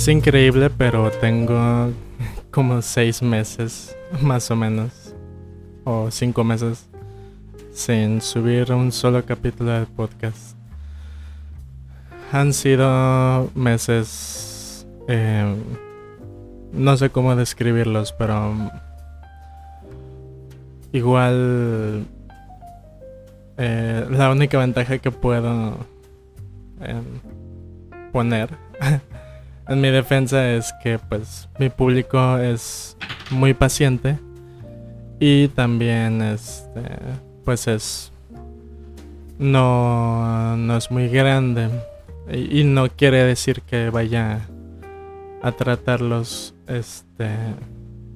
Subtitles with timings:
[0.00, 1.92] Es increíble, pero tengo
[2.50, 5.14] como seis meses, más o menos,
[5.84, 6.88] o cinco meses,
[7.74, 10.56] sin subir un solo capítulo del podcast.
[12.32, 15.54] Han sido meses, eh,
[16.72, 18.54] no sé cómo describirlos, pero
[20.92, 22.06] igual
[23.58, 25.76] eh, la única ventaja que puedo
[26.80, 27.02] eh,
[28.12, 28.48] poner
[29.70, 32.96] en mi defensa es que pues mi público es
[33.30, 34.18] muy paciente
[35.20, 36.82] y también este
[37.44, 38.12] pues es
[39.38, 41.68] no, no es muy grande
[42.32, 44.40] y, no quiere decir que vaya
[45.40, 47.28] a tratarlos este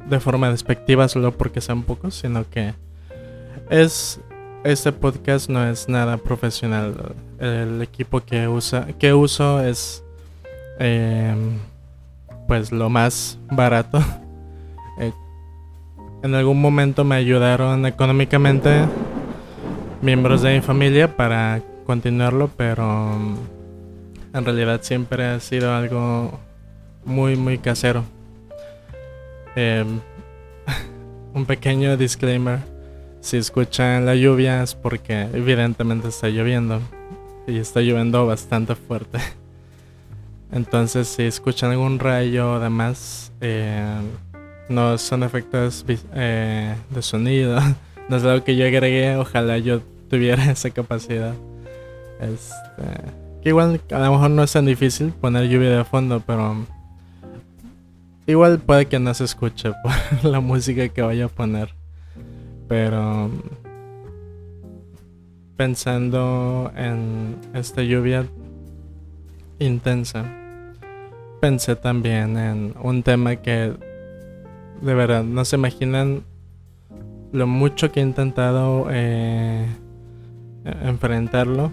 [0.09, 2.75] de forma despectiva solo porque sean pocos, sino que
[3.71, 4.21] es
[4.65, 7.15] este podcast no es nada profesional.
[7.39, 10.04] El equipo que usa que uso es
[10.79, 11.59] em,
[12.49, 14.01] pues lo más barato.
[15.01, 15.13] Eh,
[16.23, 18.85] en algún momento me ayudaron económicamente
[20.03, 23.11] miembros de mi familia para continuarlo, pero
[24.33, 26.39] en realidad siempre ha sido algo
[27.05, 28.05] muy muy casero.
[29.57, 30.01] Em,
[31.35, 32.61] un pequeño disclaimer.
[33.21, 36.81] Si escuchan la lluvia es porque evidentemente está lloviendo.
[37.47, 39.19] Y está lloviendo bastante fuerte.
[40.53, 43.97] Entonces si escuchan algún rayo o demás, eh,
[44.69, 47.59] no son efectos eh, de sonido.
[48.07, 49.17] No es algo que yo agregué.
[49.17, 51.33] Ojalá yo tuviera esa capacidad.
[52.21, 53.11] Este,
[53.43, 56.67] que igual a lo mejor no es tan difícil poner lluvia de fondo, pero
[58.27, 61.75] Igual puede que no se escuche por la música que vaya a poner.
[62.69, 63.31] Pero
[65.57, 68.27] pensando en esta lluvia
[69.59, 70.25] intensa,
[71.41, 73.73] pensé también en un tema que
[74.81, 76.25] de verdad no se imaginan
[77.33, 79.67] lo mucho que he intentado eh,
[80.83, 81.73] enfrentarlo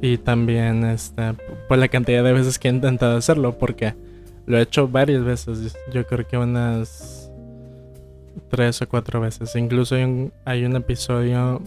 [0.00, 1.34] y también este,
[1.68, 3.94] por la cantidad de veces que he intentado hacerlo porque
[4.46, 7.30] lo he hecho varias veces, yo creo que unas
[8.48, 9.54] tres o cuatro veces.
[9.56, 9.94] Incluso
[10.44, 11.60] hay un, episodio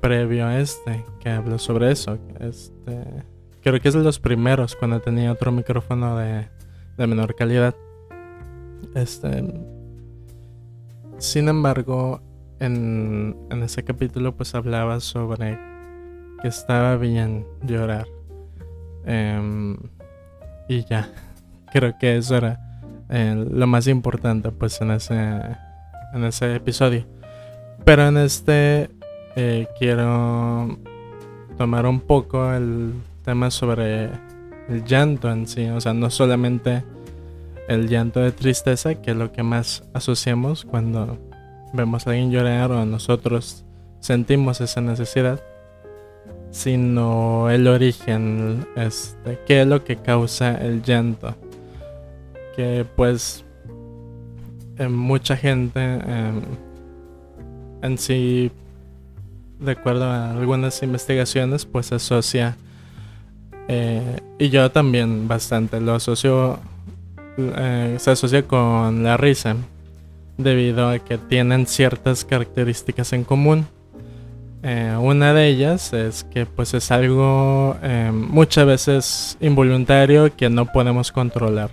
[0.00, 2.18] previo a este que hablo sobre eso.
[2.40, 3.24] Este,
[3.64, 6.46] creo que es de los primeros cuando tenía otro micrófono de,
[6.98, 7.74] menor calidad.
[8.94, 9.42] Este,
[11.16, 12.20] sin embargo,
[12.60, 15.58] en, ese capítulo pues hablaba sobre
[16.42, 18.06] que estaba bien llorar.
[19.06, 19.78] Em,
[20.68, 21.10] y ya
[21.72, 22.60] creo que eso era
[23.08, 25.14] eh, lo más importante pues en ese,
[26.12, 27.06] en ese episodio.
[27.86, 28.90] Pero en este
[29.36, 30.78] eh, quiero
[31.56, 32.92] tomar un poco el
[33.24, 34.10] tema sobre
[34.68, 36.84] el llanto en sí, o sea, no solamente
[37.68, 41.18] el llanto de tristeza, que es lo que más asociamos cuando
[41.72, 43.64] vemos a alguien llorar o nosotros
[44.00, 45.42] sentimos esa necesidad,
[46.50, 51.34] sino el origen, este, qué es lo que causa el llanto.
[52.54, 53.44] Que pues
[54.88, 55.80] mucha gente
[57.82, 58.52] en sí,
[59.58, 62.56] de acuerdo a algunas investigaciones, pues asocia,
[63.68, 66.58] eh, y yo también bastante, lo asocio,
[67.38, 69.56] eh, se asocia con la risa,
[70.36, 73.66] debido a que tienen ciertas características en común.
[74.62, 77.76] Eh, una de ellas es que pues es algo
[78.12, 81.70] muchas veces involuntario que no podemos controlar.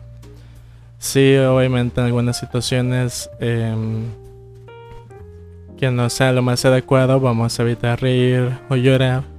[1.01, 4.03] Sí, obviamente en algunas situaciones em,
[5.75, 9.30] que no sea lo más adecuado, vamos a evitar reír o llorar.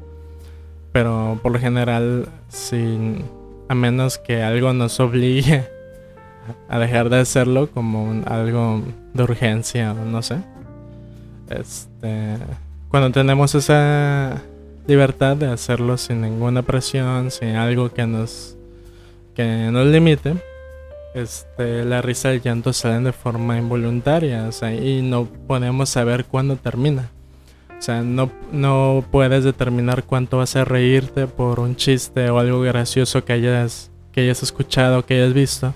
[0.93, 3.25] Pero por lo general, sin,
[3.69, 5.67] a menos que algo nos obligue
[6.69, 8.83] a dejar de hacerlo, como algo
[9.15, 10.39] de urgencia o no sé.
[11.49, 12.37] Este,
[12.89, 14.43] cuando tenemos esa
[14.87, 18.56] libertad de hacerlo sin ninguna presión, sin algo que nos,
[19.35, 20.35] que nos limite,
[21.15, 24.49] este, la risa y el llanto salen de forma involuntaria,
[24.83, 27.11] y no podemos saber cuándo termina.
[27.82, 32.61] O sea, no, no puedes determinar cuánto vas a reírte por un chiste o algo
[32.61, 35.75] gracioso que hayas, que hayas escuchado, que hayas visto.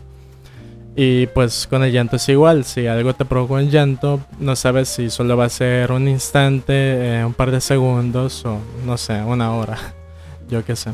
[0.95, 4.89] Y pues con el llanto es igual, si algo te provoca un llanto, no sabes
[4.89, 6.75] si solo va a ser un instante,
[7.19, 9.77] eh, un par de segundos o no sé, una hora,
[10.49, 10.93] yo qué sé.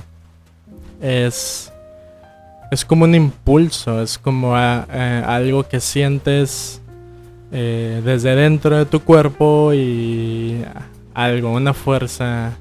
[1.03, 1.70] Es
[2.70, 6.81] es como un impulso, es como eh, algo que sientes
[7.53, 10.65] eh, desde dentro de tu cuerpo y
[11.14, 12.56] algo, una fuerza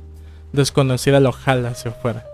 [0.54, 2.26] desconocida lo jala hacia afuera.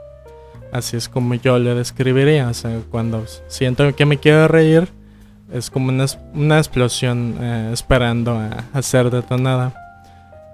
[0.71, 2.47] así es como yo lo describiría.
[2.47, 4.89] O sea, cuando siento que me quiero reír,
[5.51, 8.39] es como una, una explosión eh, esperando
[8.73, 9.73] a, ser detonada.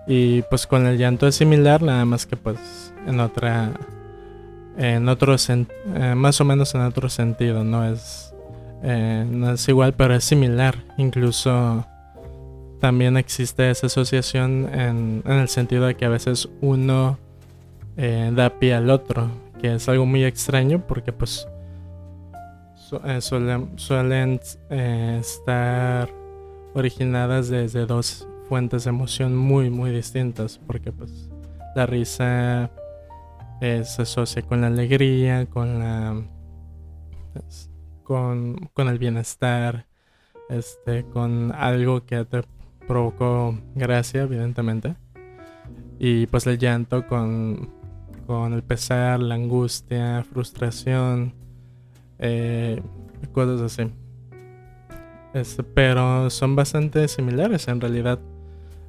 [0.07, 3.71] Y pues con el llanto es similar, nada más que pues en otra,
[4.77, 8.33] en otro eh, más o menos en otro sentido, no es,
[8.83, 10.75] eh, no es igual, pero es similar.
[10.98, 11.86] Incluso
[12.83, 17.18] también existe esa asociación en, en el sentido de que a veces uno
[17.95, 19.30] da pie al otro,
[19.62, 21.47] que es algo muy extraño porque pues
[23.06, 24.39] eh, suelen,
[24.69, 26.09] eh, estar
[26.74, 31.31] originadas desde dos fuentes de emoción muy muy distintas porque pues
[31.77, 32.69] la risa
[33.62, 36.21] eh, se asocia con la alegría con la
[37.31, 37.69] pues,
[38.03, 39.88] con, con, el bienestar
[40.50, 42.44] este con algo que te
[42.88, 44.95] provocó gracia evidentemente
[46.00, 47.69] y pues el llanto con
[48.25, 51.33] con el pesar la angustia frustración
[52.19, 52.81] eh,
[53.33, 53.91] cosas así.
[55.33, 58.19] Este, pero son bastante similares en realidad.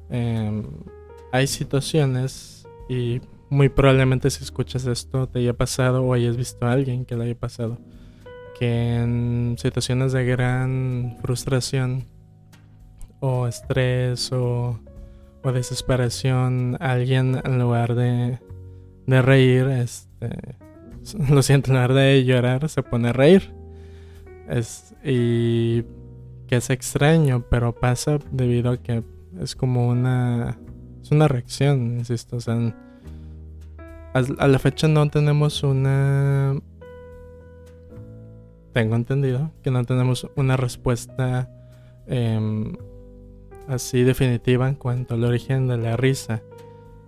[0.09, 0.63] Em,
[1.31, 6.71] hay situaciones y muy probablemente si escuchas esto te haya pasado o hayas visto a
[6.71, 7.77] alguien que le haya pasado.
[8.59, 12.05] Que en situaciones de gran frustración
[13.25, 14.79] o estrés o,
[15.43, 18.39] o desesperación, alguien en lugar de,
[19.07, 20.29] de reír, este,
[21.29, 23.53] lo siento, en lugar de llorar se pone a reír.
[24.49, 25.83] Es, y
[26.47, 29.03] que es extraño, pero pasa debido a que
[29.39, 30.57] es como una,
[31.01, 32.37] es una reacción, insisto.
[32.37, 32.73] O sea,
[34.13, 36.59] a, la fecha no tenemos una...
[38.73, 41.49] Tengo entendido que no tenemos una respuesta
[42.07, 42.75] em,
[43.67, 46.41] así definitiva en cuanto al origen de la risa.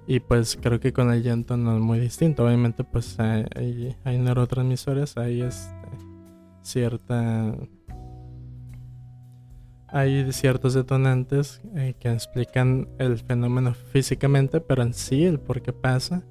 [0.07, 2.45] Y pues creo que con el llanto no es muy distinto.
[2.45, 5.75] Obviamente pues hay, hay neurotransmisores, hay este,
[6.61, 7.53] cierta...
[9.89, 15.71] Hay ciertos detonantes eh, que explican el fenómeno físicamente, pero en sí el por qué
[15.71, 16.23] pasa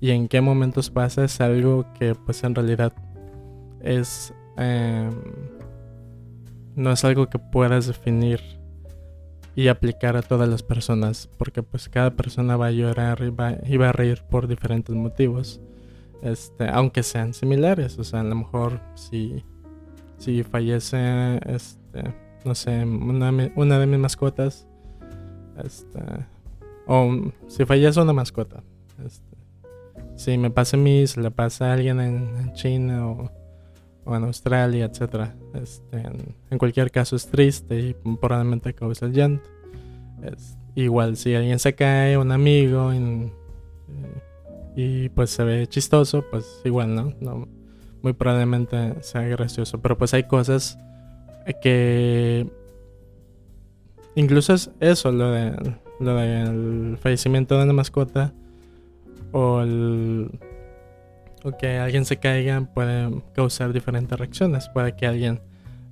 [0.00, 2.94] y en qué momentos pasa es algo que pues en realidad
[3.80, 4.34] es...
[4.56, 5.12] Em,
[6.76, 8.40] no es algo que puedas definir
[9.56, 13.88] y aplicar a todas las personas, porque pues cada persona va a llorar y va,
[13.88, 15.60] a reír por diferentes motivos,
[16.22, 19.44] este, aunque sean similares, o sea, a lo mejor si,
[20.18, 22.14] si fallece, este,
[22.44, 24.66] no sé, una, una de mis mascotas,
[25.62, 26.00] este,
[26.86, 28.62] o si fallece una mascota,
[29.04, 29.36] este,
[30.16, 33.43] si me pasa a mí, si le pasa a alguien en China o
[34.04, 35.30] o en Australia, etc.
[35.54, 36.02] Este,
[36.50, 39.48] en, cualquier caso es triste y probablemente causa el llanto.
[40.74, 42.92] Igual si alguien se cae, un amigo,
[44.76, 47.12] y pues se ve chistoso, pues igual, ¿no?
[47.20, 47.48] ¿no?
[48.02, 49.80] Muy probablemente sea gracioso.
[49.80, 50.78] Pero pues hay cosas
[51.62, 52.46] que...
[54.16, 58.32] Incluso es eso, lo, de, lo del fallecimiento de una mascota
[59.32, 60.30] o el
[61.44, 64.68] o que alguien se caiga puede causar diferentes reacciones.
[64.70, 65.40] Puede que alguien,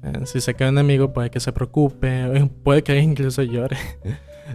[0.02, 3.76] eh, si se cae un amigo, puede que se preocupe, puede que incluso llore.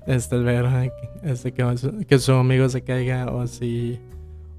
[0.08, 0.92] este, al ver
[1.24, 4.00] este, que, su amigo se caiga o si,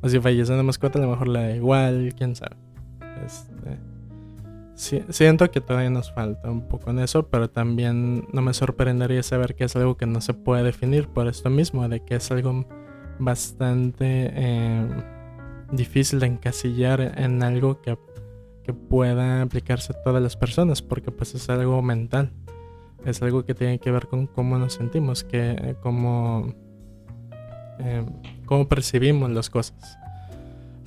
[0.00, 2.56] o si fallece una mascota, a lo mejor le da igual, quién sabe.
[3.26, 9.24] Este, siento que todavía nos falta un poco en eso, pero también no me sorprendería
[9.24, 12.30] saber que es algo que no se puede definir por esto mismo, de que es
[12.30, 12.64] algo
[13.18, 14.30] bastante...
[14.34, 15.17] Eh,
[15.70, 17.96] difícil de encasillar en algo que,
[18.90, 22.32] pueda aplicarse a todas las personas, porque pues es algo mental,
[23.06, 26.52] es algo que tiene que ver con cómo nos sentimos, que cómo,
[27.78, 28.04] eh,
[28.44, 29.98] cómo percibimos las cosas,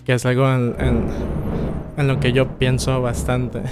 [0.06, 1.08] que es algo en,
[1.98, 3.64] lo que yo pienso bastante.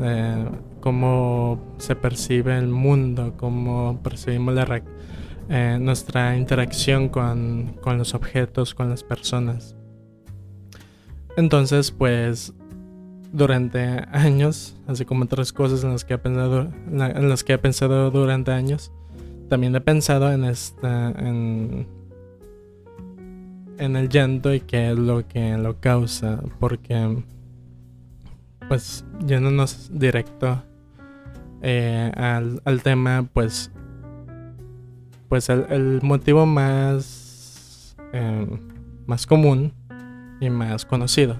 [0.00, 0.46] Eh,
[0.80, 4.54] cómo se percibe el mundo, cómo percibimos
[5.48, 9.76] eh, nuestra interacción con, con, los objetos, con las personas.
[11.36, 12.52] Entonces, pues,
[13.32, 13.80] durante
[14.12, 18.10] años, así como otras cosas en las que he pensado, en las que he pensado
[18.10, 18.92] durante años,
[19.48, 21.86] también he pensado en esta, en,
[23.78, 27.22] en el llanto y qué es lo que lo causa, porque,
[28.68, 30.62] pues, yéndonos directo
[31.62, 33.70] eh, al, al, tema, pues,
[35.28, 38.46] pues el, motivo más, eh,
[39.06, 39.72] más común
[40.42, 41.36] y más conocido.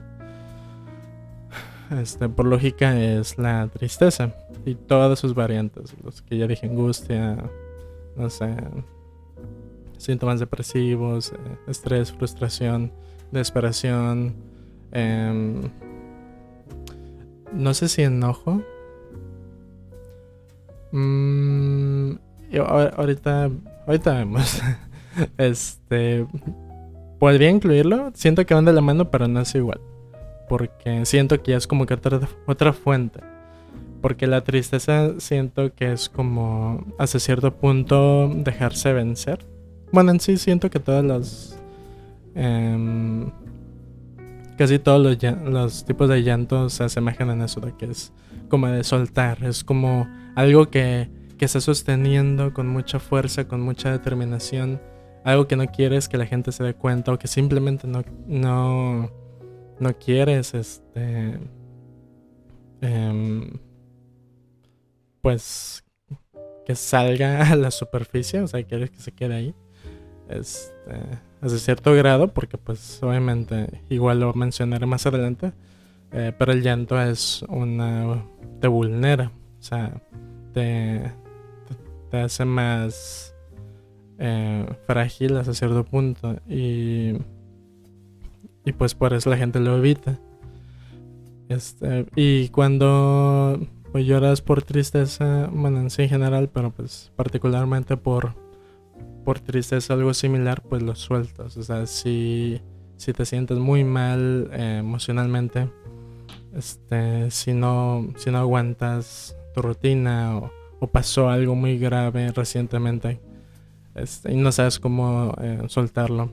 [1.90, 7.36] Este, por lógica es la tristeza y todas sus variantes, los que ya dije, angustia,
[8.16, 8.56] no sé,
[9.98, 12.92] síntomas depresivos, eh, estrés, frustración,
[13.30, 14.34] desesperación,
[14.92, 15.70] Em,
[17.52, 18.62] no sé si enojo.
[20.92, 22.12] Mm,
[22.96, 23.50] ahorita,
[23.86, 24.60] ahorita vemos.
[25.38, 26.26] este,
[27.22, 28.10] podría incluirlo.
[28.14, 29.80] Siento que van de la mano, pero no es igual.
[30.48, 33.20] Porque siento que ya es como que otra, otra fuente.
[34.00, 39.46] Porque la tristeza siento que es como hasta cierto punto dejarse vencer.
[39.92, 41.56] Bueno, en sí siento que todas las...
[42.34, 43.30] Em,
[44.58, 48.12] casi todos los, tipos de llantos se asemejan en eso, de que es
[48.48, 53.92] como de soltar, es como algo que, que está sosteniendo con mucha fuerza, con mucha
[53.92, 54.80] determinación,
[55.24, 59.10] algo que no quieres que la gente se dé cuenta o que simplemente no, no,
[59.78, 61.38] no quieres, este...
[62.80, 63.58] Em,
[65.20, 65.84] pues
[66.66, 69.54] que salga a la superficie, o sea, quieres que se quede ahí.
[70.28, 70.94] Este,
[71.40, 75.52] hasta cierto grado, porque pues obviamente igual lo mencionaré más adelante,
[76.12, 78.24] eh, pero el llanto es una...
[78.60, 80.00] te vulnera, o sea,
[80.54, 81.12] te,
[82.10, 83.31] te, hace más
[84.24, 87.14] eh, frágil hasta cierto punto y,
[88.64, 90.20] y pues por eso la gente lo evita.
[91.48, 93.58] Este, y cuando
[93.90, 98.34] pues lloras por tristeza, bueno, en sí en general, pero pues particularmente por,
[99.24, 101.56] por tristeza algo similar, pues lo sueltas.
[101.56, 102.60] O sea, si,
[102.96, 105.68] si te sientes muy mal eh, emocionalmente,
[106.54, 110.50] este, si no, si no aguantas tu rutina o,
[110.92, 113.20] pasó algo muy grave recientemente
[113.94, 116.32] este, y no sabes cómo eh, soltarlo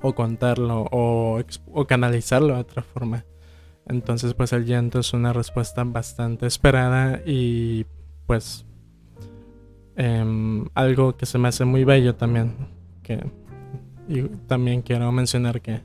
[0.00, 1.42] o contarlo o,
[1.86, 3.24] canalizarlo de otra forma
[3.86, 7.86] entonces pues el llanto es una respuesta bastante esperada y
[8.26, 8.66] pues
[9.96, 12.54] em, algo que se me hace muy bello también.
[13.02, 13.24] Que,
[14.06, 15.80] y también quiero mencionar que,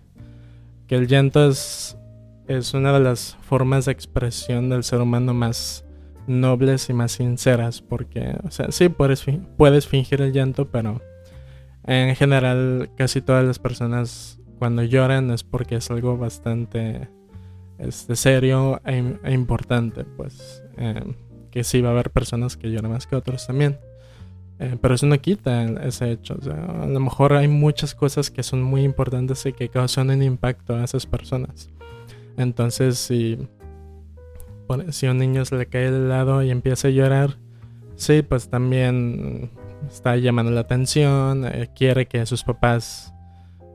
[0.88, 1.98] que el llanto es,
[2.48, 5.86] es una de las formas de expresión del ser humano más
[6.28, 7.82] nobles y más sinceras.
[7.82, 9.26] Porque, o sea, sí puedes,
[9.58, 11.02] puedes fingir el llanto, pero
[11.86, 17.10] en general casi todas las personas cuando lloran es porque es algo bastante
[17.78, 21.16] este, serio e, e, importante, pues em,
[21.52, 23.78] que sí va a haber personas que lloran más que otros también.
[24.60, 26.38] Eh, pero eso no quita ese hecho.
[26.82, 30.76] a lo mejor hay muchas cosas que son muy importantes y que causan un impacto
[30.76, 31.70] a esas personas.
[32.38, 33.38] Entonces, si,
[34.90, 37.38] si un niño se le cae el helado y empieza a llorar,
[37.96, 39.52] sí, pues también
[39.90, 43.14] está llamando la atención, eh, quiere que sus papás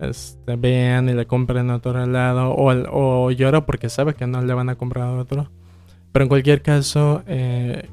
[0.00, 4.54] este, vean y le compren otro helado o, o llora porque sabe que no le
[4.54, 5.50] van a comprar otro.
[6.12, 7.88] Pero en cualquier caso, eh,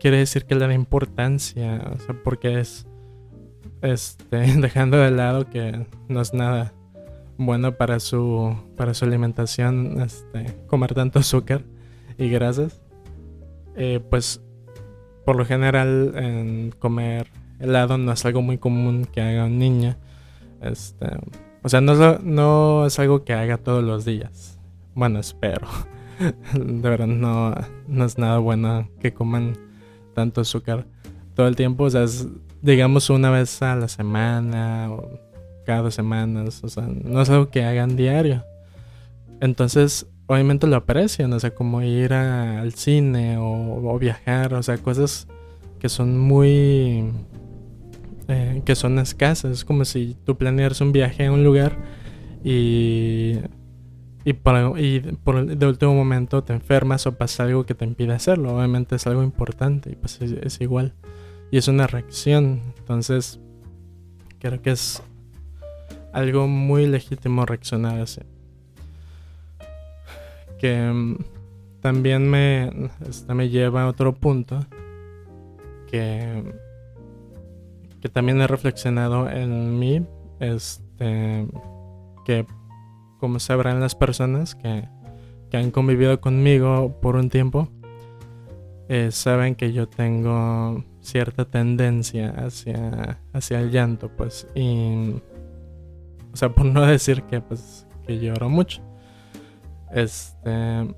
[0.00, 2.86] quiere decir que le da importancia, o sea, porque es
[3.82, 6.72] este, dejando de lado que no es nada
[7.38, 11.62] bueno para su, para su alimentación este, comer tanto azúcar
[12.18, 12.80] y grasas.
[13.76, 14.42] Eh, pues
[15.24, 17.26] por lo general en comer
[17.58, 19.96] helado no es algo muy común que haga un niño.
[20.60, 21.06] Este,
[21.62, 24.58] o sea, no, no es algo que haga todos los días.
[24.94, 25.66] Bueno, espero.
[26.54, 27.54] De verdad, no,
[27.88, 29.58] no es nada bueno que coman
[30.14, 30.86] tanto azúcar
[31.34, 31.84] todo el tiempo.
[31.84, 32.28] O sea, es,
[32.62, 35.10] digamos una vez a la semana o
[35.66, 36.62] cada dos semanas.
[36.64, 38.44] O sea, no es algo que hagan diario.
[39.40, 41.32] Entonces, obviamente lo aprecian.
[41.32, 44.54] O sea, como ir al cine o viajar.
[44.54, 45.28] O sea, cosas
[45.78, 47.12] que son muy
[48.28, 49.52] eh, que son escasas.
[49.52, 51.76] Es como si tú planearas un viaje a un lugar
[52.42, 53.34] y,
[54.24, 58.14] y, por, y por de último momento te enfermas o pasa algo que te impide
[58.14, 58.56] hacerlo.
[58.56, 60.94] Obviamente es algo importante y pues es, igual.
[61.52, 62.62] Y es una reacción.
[62.78, 63.38] Entonces,
[64.40, 65.02] creo que es
[66.12, 68.22] algo muy legítimo reaccionar así.
[70.58, 71.18] Que mm,
[71.80, 74.60] también me, este, me lleva a otro punto.
[75.90, 76.42] Que
[78.00, 80.06] que también he reflexionado en mí,
[80.40, 81.46] este,
[82.24, 82.46] que
[83.18, 84.88] como sabrán las personas que,
[85.50, 87.68] que han convivido conmigo por un tiempo,
[88.88, 95.14] eh, saben que yo tengo cierta tendencia hacia, hacia el llanto, pues, y,
[96.32, 98.82] o sea, por no decir que, pues, que lloro mucho.
[99.92, 100.94] Este,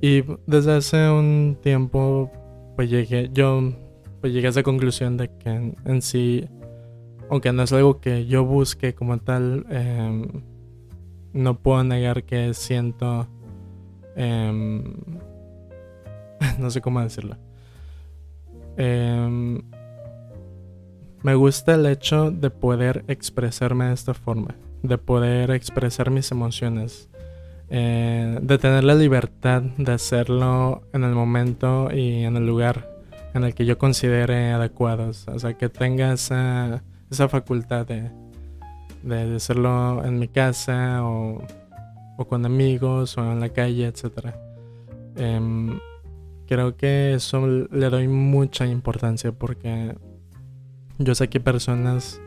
[0.00, 2.30] y desde hace un tiempo,
[2.76, 3.72] pues llegué, yo
[4.20, 6.48] pues llegué a esa conclusión de que en, sí,
[7.30, 10.26] aunque no es algo que yo busque como tal, em,
[11.32, 13.28] no puedo negar que siento,
[14.16, 14.94] em,
[16.58, 17.36] no sé cómo decirlo.
[18.76, 19.62] Em,
[21.22, 27.08] me gusta el hecho de poder expresarme de esta forma, de poder expresar mis emociones,
[27.74, 32.86] eh, de tener la libertad de hacerlo en el momento y en el lugar
[33.32, 35.26] en el que yo considere adecuados.
[35.28, 38.10] O sea, que tenga esa, esa facultad de,
[39.02, 41.42] de hacerlo en mi casa o,
[42.18, 44.34] o, con amigos o en la calle, etc.
[45.16, 45.80] Em,
[46.46, 49.96] creo que eso le doy mucha importancia porque
[50.98, 52.20] yo sé que hay personas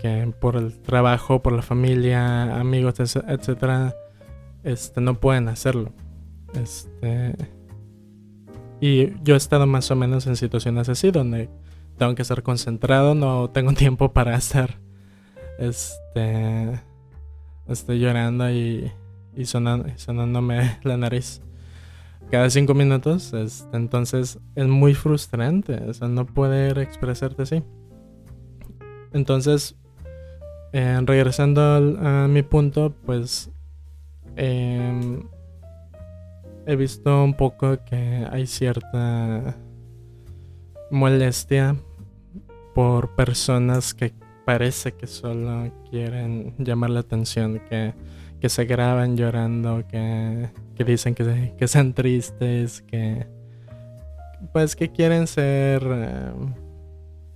[0.00, 3.94] que por el trabajo, por la familia, amigos, etcétera,
[4.64, 5.92] este, no pueden hacerlo.
[6.54, 7.36] Este,
[8.80, 11.48] y yo he estado más o menos en situaciones así, donde
[11.96, 14.80] tengo que estar concentrado, no tengo tiempo para estar
[15.60, 16.80] este,
[17.68, 18.90] estoy llorando y,
[19.36, 21.42] y sonándome la nariz
[22.30, 23.32] cada cinco minutos.
[23.34, 27.62] Este, entonces es muy frustrante, no poder expresarte así.
[29.12, 29.76] Entonces,
[30.72, 31.60] eh, regresando
[32.00, 33.49] a mi punto, pues
[34.40, 35.28] em,
[36.66, 39.54] he visto un poco que hay cierta
[40.90, 41.76] molestia
[42.74, 44.14] por personas que
[44.46, 47.94] parece que solo quieren llamar la atención, que,
[48.48, 50.48] se graban llorando, que,
[50.86, 53.26] dicen que, que sean tristes, que
[54.54, 56.54] pues que quieren ser em,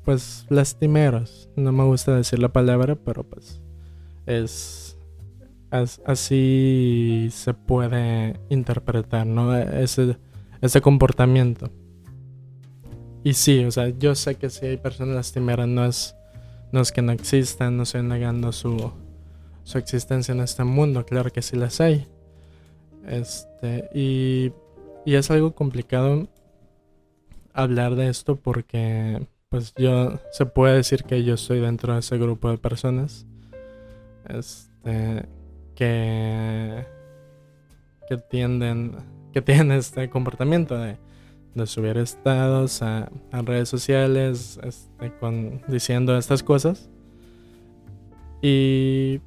[0.04, 1.50] pues lastimeros.
[1.54, 3.61] No me gusta decir la palabra, pero pues
[4.25, 4.93] es
[6.04, 9.57] así se puede interpretar, ¿no?
[9.57, 10.16] Ese,
[10.61, 11.71] ese comportamiento.
[13.23, 16.14] Y sí, o sea, yo sé que si hay personas lastimeras no es,
[16.73, 18.93] no es que no existan, no estoy negando su,
[19.62, 22.07] su existencia en este mundo, claro que sí las hay.
[23.07, 24.52] Este, y,
[25.04, 26.29] y es algo complicado
[27.53, 32.18] hablar de esto porque pues yo se puede decir que yo estoy dentro de ese
[32.18, 33.27] grupo de personas
[34.29, 35.29] este
[35.74, 36.87] que
[38.08, 38.96] que tienden
[39.32, 40.96] que tienen este comportamiento de,
[41.54, 46.88] de subir estados a, redes sociales este, con diciendo estas cosas
[48.42, 49.20] y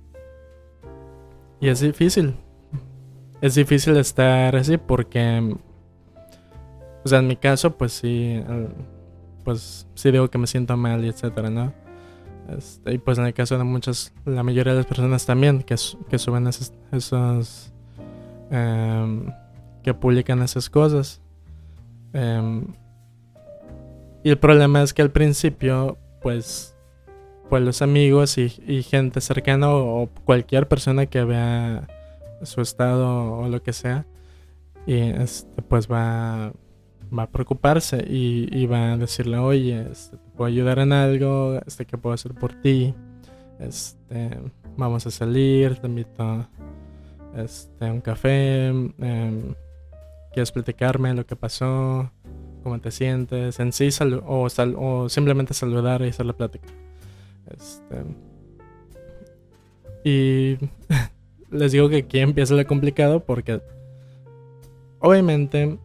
[1.60, 2.36] y es difícil
[3.41, 5.55] es difícil estar así porque
[7.03, 8.43] o sea en mi caso pues sí
[9.47, 11.73] pues sí digo que me siento mal y etcétera, ¿no?
[12.49, 15.75] Este, y pues en el caso de muchas, la mayoría de las personas también que,
[16.10, 17.73] que suben esos
[18.49, 19.25] em,
[19.83, 21.21] que publican esas cosas.
[22.13, 22.65] Em,
[24.23, 26.75] y el problema es que al principio, pues,
[27.49, 28.49] pues los amigos y,
[28.83, 31.88] gente cercana o, cualquier persona que vea
[32.43, 34.05] su estado o lo que sea,
[34.86, 36.53] y este, pues va
[37.15, 41.60] va a preocuparse y, va a decirle, oye, este, ¿te puedo ayudar en algo?
[41.65, 42.93] Este, ¿Qué puedo hacer por ti?
[43.60, 44.39] Este,
[44.76, 46.50] vamos a salir, te invito a
[47.36, 48.67] este, un café.
[48.67, 49.54] Em,
[50.32, 52.12] ¿Quieres platicarme lo que pasó?
[52.63, 53.60] ¿Cómo te sientes?
[53.60, 53.89] En sí,
[54.26, 56.67] o, o, simplemente saludar y hacer la plática.
[57.50, 58.04] Este,
[60.04, 60.58] y
[61.52, 63.62] les digo que aquí empieza lo complicado porque
[65.00, 65.80] obviamente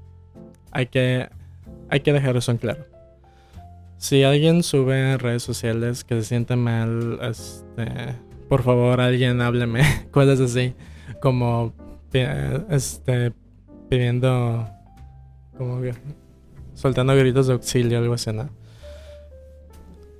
[0.73, 1.29] hay que,
[1.89, 2.87] hay que dejar eso en claro.
[3.99, 8.17] Si alguien sube en redes sociales que se siente mal, este,
[8.49, 10.75] por favor alguien hábleme, cosas así,
[11.21, 11.73] como
[12.69, 13.33] este,
[13.89, 14.69] pidiendo,
[15.57, 15.81] como
[16.75, 18.51] soltando gritos de auxilio, algo así, ¿no?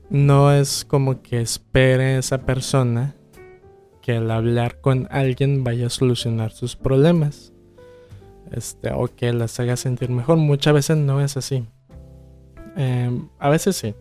[0.09, 3.15] No es como que espere esa persona
[4.03, 7.52] que al hablar con alguien vaya a solucionar sus problemas
[8.53, 10.37] este, o que las haga sentir mejor.
[10.37, 11.67] Muchas veces no es así.
[12.77, 13.95] Em, a veces sí.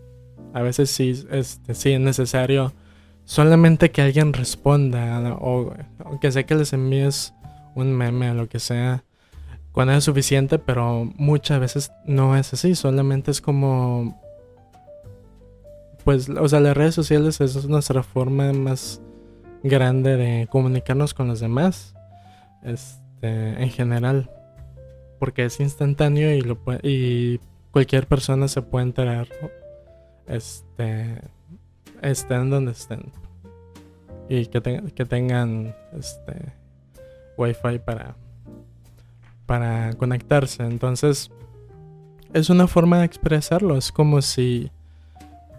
[0.54, 2.74] A veces sí, este, sí es necesario
[3.26, 5.74] solamente que alguien responda o,
[6.20, 7.34] que sé que les envíes
[7.76, 9.04] un meme o lo que sea
[9.72, 12.76] cuando es suficiente, pero muchas veces no es así.
[12.76, 14.20] Solamente es como...
[16.04, 19.02] Pues, o sea, las redes sociales es nuestra forma más
[19.64, 21.94] grande de comunicarnos con los demás.
[22.64, 24.30] Este, en general
[25.22, 29.28] porque es instantáneo y, lo y cualquier persona se puede enterar.
[30.26, 31.22] Este,
[32.02, 33.04] estén donde estén.
[34.28, 34.62] Y que,
[35.06, 36.54] tengan este,
[37.38, 38.16] wifi para,
[39.46, 40.64] para conectarse.
[40.64, 41.30] Entonces,
[42.34, 43.78] es una forma de expresarlo.
[43.78, 44.72] Es como si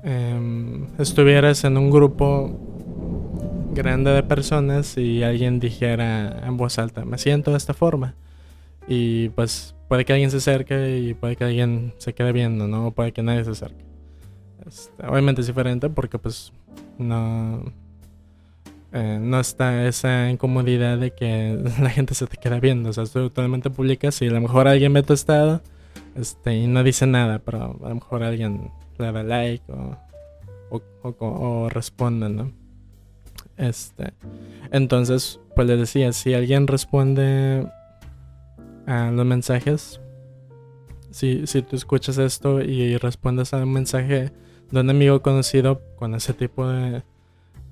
[0.03, 2.51] em, estuvieras en un grupo
[3.73, 8.17] grande de personas y alguien dijera en voz alta, me siento de esta forma.
[8.89, 12.89] Y pues puede que alguien se acerque y puede que alguien se quede viendo, ¿no?
[12.89, 13.85] O puede que nadie se acerque.
[14.67, 16.53] Este, obviamente es diferente porque pues
[16.99, 17.65] no...
[18.93, 22.91] eh, no está esa incomodidad de que la gente se te queda viendo.
[22.91, 25.63] O sea, tú totalmente publicas y a lo mejor alguien ve tu estado
[26.15, 29.97] este, y no dice nada, pero a lo mejor alguien le da like o,
[31.19, 32.53] o, responde, ¿no?
[33.57, 34.13] Este,
[34.71, 37.67] entonces, pues le decía, si alguien responde
[38.93, 40.01] a los mensajes,
[41.11, 44.33] si, si tú escuchas esto y respondes a un mensaje
[44.71, 47.03] de un amigo conocido con ese tipo de,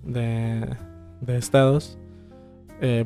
[0.02, 0.76] de,
[1.36, 1.98] estados,
[2.80, 3.04] eh,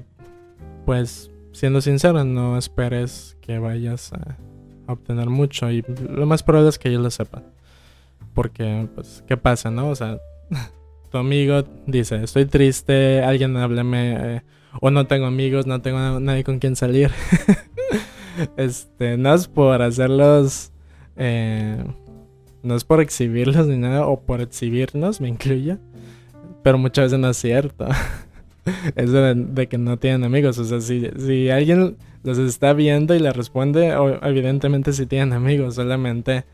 [0.87, 4.37] pues siendo sincero, no esperes que vayas a,
[4.87, 7.43] obtener mucho y lo más probable es que yo lo sepa.
[8.35, 9.89] Porque, pues, ¿qué pasa, no?
[9.89, 10.19] O sea,
[11.11, 14.43] tu amigo dice, estoy triste, alguien háblame, eh,
[14.81, 17.11] o no tengo amigos, no tengo nadie con quien salir.
[18.57, 20.73] este, no es por hacerlos...
[21.17, 21.83] Eh,
[22.63, 25.79] no es por exhibirlos ni nada, o por exhibirnos, me incluyo.
[26.63, 27.87] Pero muchas veces no es cierto.
[28.97, 30.59] es de, que no tienen amigos.
[30.59, 35.75] O sea, si, si alguien los está viendo y le responde, evidentemente si tienen amigos,
[35.75, 36.45] solamente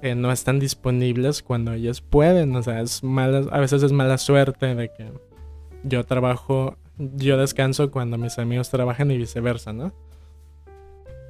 [0.00, 2.56] eh, no están disponibles cuando ellos pueden.
[2.56, 5.12] O sea, es mala, a veces es mala suerte de que
[5.84, 6.76] yo trabajo,
[7.14, 9.92] yo descanso cuando mis amigos trabajan y viceversa, ¿no?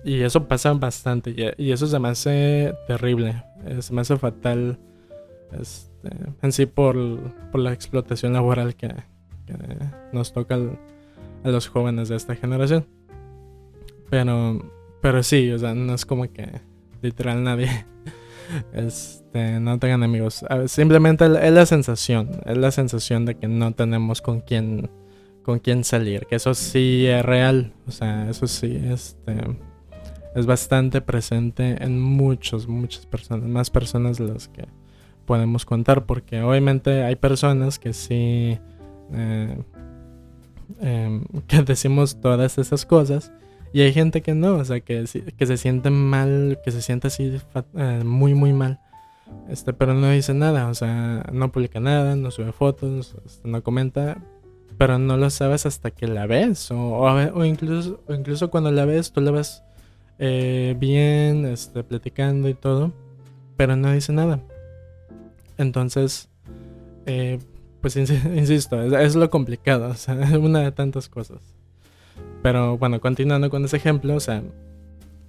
[0.05, 1.55] Y eso pasa bastante.
[1.57, 3.45] Y, eso se me hace terrible.
[3.65, 4.79] Eh, se me hace fatal.
[5.53, 6.11] Este,
[6.43, 6.97] en sí por,
[7.55, 8.93] la explotación laboral que,
[10.13, 10.57] nos toca
[11.45, 12.87] a los jóvenes de esta generación.
[14.11, 14.61] Pero,
[15.01, 16.61] pero sí, o sea, no es como que
[17.01, 17.69] literal nadie
[18.73, 20.45] este, no tengan amigos.
[20.67, 24.91] Simplemente es la sensación, es la sensación de que no tenemos con quién,
[25.43, 26.27] con quién salir.
[26.27, 27.73] Que eso sí es real.
[27.87, 29.37] O sea, eso sí, este
[30.35, 34.67] es bastante presente en muchos, muchas personas, más personas las que
[35.27, 38.59] podemos contar, porque obviamente hay personas que sí,
[39.13, 39.63] eh,
[40.81, 43.33] em, que decimos todas esas cosas,
[43.73, 45.05] y hay gente que no, o sea, que,
[45.37, 47.39] que se siente mal, que se siente así
[47.75, 48.81] eh, muy, muy mal.
[49.49, 53.63] Este, pero no dice nada, o sea, no publica nada, no sube fotos, este, no
[53.63, 54.19] comenta,
[54.79, 59.21] pero no lo sabes hasta que la ves, o, incluso, incluso cuando la ves, tú
[59.21, 59.63] la ves
[60.19, 62.93] eh, bien, este, platicando y todo,
[63.57, 64.41] pero no dice nada.
[65.59, 66.29] Entonces,
[67.07, 67.39] eh,
[67.81, 71.41] pues insisto, es, lo complicado, o sea, una de tantas cosas.
[72.43, 74.43] Pero bueno, continuando con ese ejemplo, o sea,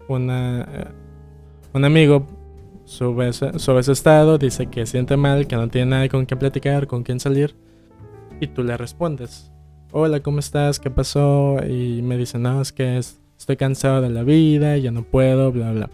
[0.07, 0.87] una, eh,
[1.73, 2.27] un amigo
[2.85, 6.87] sube, sube ese estado, dice que siente mal, que no tiene nadie con quien platicar,
[6.87, 7.55] con quien salir,
[8.43, 9.51] y tú le respondes,
[9.91, 10.79] hola, ¿cómo estás?
[10.79, 11.57] ¿Qué pasó?
[11.65, 15.51] Y me dice, no, es que es, estoy cansado de la vida, ya no puedo,
[15.51, 15.89] bla, bla.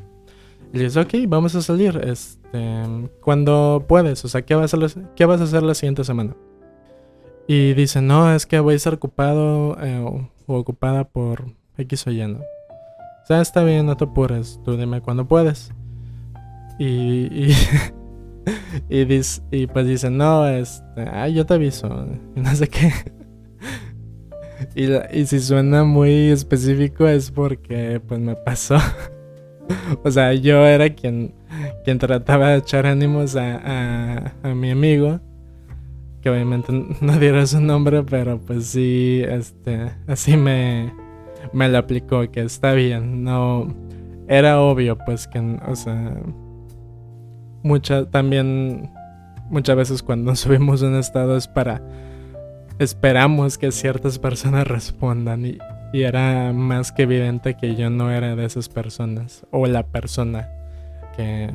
[0.74, 4.78] Y le dices, ok, vamos a salir, este, cuando puedes, o sea, ¿qué vas, a,
[5.16, 6.36] ¿qué vas a hacer la siguiente semana?
[7.48, 11.46] Y dice, no, es que voy a estar ocupado eh, o, ocupada por
[11.78, 12.40] X o Y, ¿no?
[12.40, 15.72] O sea, está bien, no te apures, tú dime cuando puedes.
[16.80, 17.54] Y, y,
[18.90, 22.92] y, dice, y pues dice, no, este, ay, yo te aviso, y no sé qué.
[24.76, 28.78] Y, si suena muy específico es porque pues me pasó.
[30.04, 31.34] o sea, yo era quien,
[31.86, 35.20] quien trataba de echar ánimos a, a, mi amigo.
[36.22, 40.94] Que obviamente no diera su nombre, pero pues sí, este, así me,
[41.54, 43.74] me lo aplicó, que está bien, no,
[44.28, 46.14] era obvio pues que, o sea,
[47.63, 48.91] mucha, también,
[49.50, 51.82] muchas veces cuando subimos un estado es para
[52.80, 55.58] esperamos que ciertas personas respondan y,
[55.91, 60.48] era más que evidente que yo no era de esas personas o la persona
[61.17, 61.52] que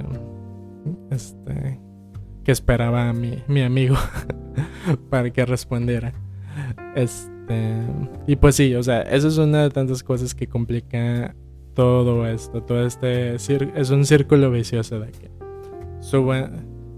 [1.11, 1.79] este
[2.43, 3.97] que esperaba a mi, mi amigo
[5.11, 6.13] para que respondiera.
[6.97, 7.85] Este,
[8.27, 11.35] y pues sí, o sea, eso es una de tantas cosas que complica
[11.75, 15.31] todo esto, todo este es un círculo vicioso de que
[16.05, 16.35] subo,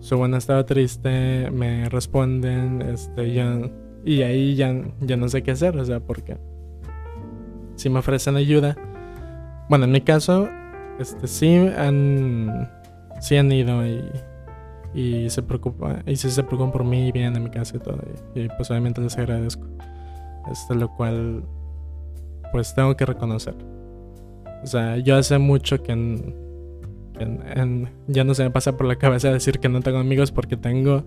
[0.01, 3.71] subo un estado triste, me responden, este, yo
[4.05, 6.37] y ahí ya, ya no sé qué hacer, o sea, porque
[7.77, 8.77] si me ofrecen ayuda,
[9.69, 10.49] bueno, en mi caso,
[10.99, 12.71] este, sí han,
[13.21, 14.05] sí han ido y,
[14.95, 17.99] y se preocupa, y sí se preocupan por mí, bien en mi casa y todo,
[18.35, 19.67] y, pues obviamente les agradezco,
[20.51, 21.45] este, lo cual,
[22.53, 23.55] pues tengo que reconocer.
[24.63, 25.93] O sea, yo hace mucho que,
[28.07, 31.05] ya no se me pasa por la cabeza decir que no tengo amigos porque tengo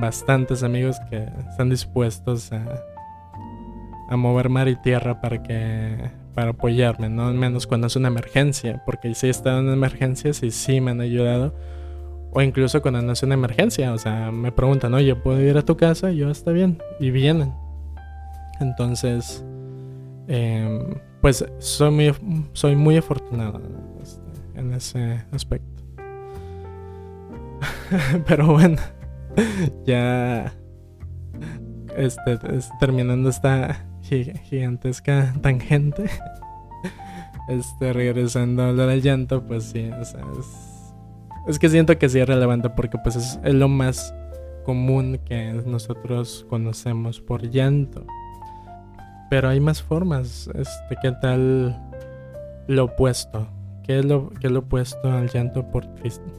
[0.00, 7.32] bastantes amigos que están dispuestos a, mover mar y tierra para que para apoyarme, no
[7.32, 11.00] menos cuando es una emergencia, porque si he estado en emergencias y sí me han
[11.00, 11.54] ayudado,
[12.32, 15.62] o incluso cuando no es una emergencia, o sea, me preguntan, oye, ¿puedo ir a
[15.62, 16.10] tu casa?
[16.10, 17.52] yo, está bien, y vienen.
[18.60, 19.44] Entonces,
[20.26, 22.14] em, pues soy muy,
[22.52, 23.60] soy muy afortunado
[24.64, 25.82] en ese aspecto.
[28.26, 28.78] Pero bueno,
[29.86, 30.52] ya
[31.96, 32.38] este,
[32.80, 36.04] terminando esta gigantesca tangente.
[37.46, 39.90] Este, regresando a hablar del llanto, pues sí,
[41.46, 44.14] es, que siento que sí es relevante porque pues es, es lo más
[44.64, 48.06] común que nosotros conocemos por llanto.
[49.28, 50.48] Pero hay más formas.
[50.54, 51.78] Este, ¿Qué tal
[52.66, 53.46] lo opuesto?
[53.84, 55.86] ¿Qué es lo, qué es lo opuesto al llanto por,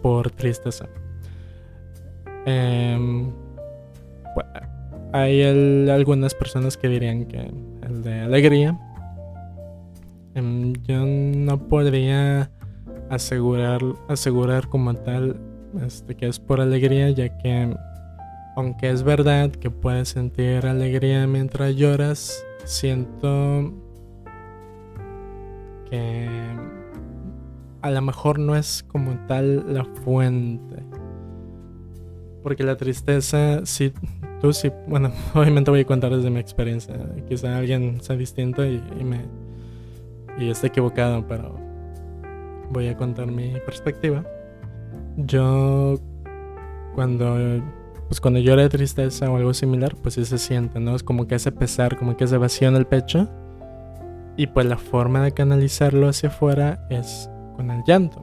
[0.01, 0.87] por tristeza?
[2.45, 3.31] Em,
[5.13, 7.51] hay algunas personas que dirían que
[7.83, 8.79] el de alegría.
[10.33, 12.51] Em, yo no podría
[13.09, 15.37] asegurar, asegurar como tal
[15.85, 17.75] este, que es por alegría, ya que
[18.55, 23.73] aunque es verdad que puedes sentir alegría mientras lloras, siento
[25.89, 26.27] que
[27.85, 30.83] a lo mejor no es como tal la fuente.
[32.41, 33.93] Porque la tristeza, si
[34.41, 36.95] tú sí, bueno, obviamente voy a contar desde mi experiencia.
[37.29, 39.21] Quizá alguien sea distinto y, me
[40.39, 41.59] y esté equivocado, pero
[42.71, 44.25] voy a contar mi perspectiva.
[45.17, 45.99] Yo
[46.95, 47.37] cuando
[48.07, 50.95] pues cuando llora de tristeza o algo similar, pues sí se siente, ¿no?
[50.95, 53.29] Es como que ese pesar, como que ese vacío en el pecho.
[54.37, 58.21] Y pues la forma de canalizarlo hacia afuera es con el llanto.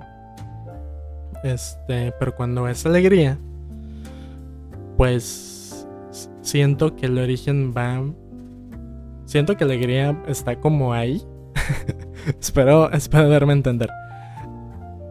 [1.43, 3.39] Este, pero cuando es alegría,
[4.97, 5.87] pues
[6.41, 8.03] siento que el origen va.
[9.25, 11.23] Siento que alegría está como ahí.
[12.41, 13.91] espero, espero darme a entender.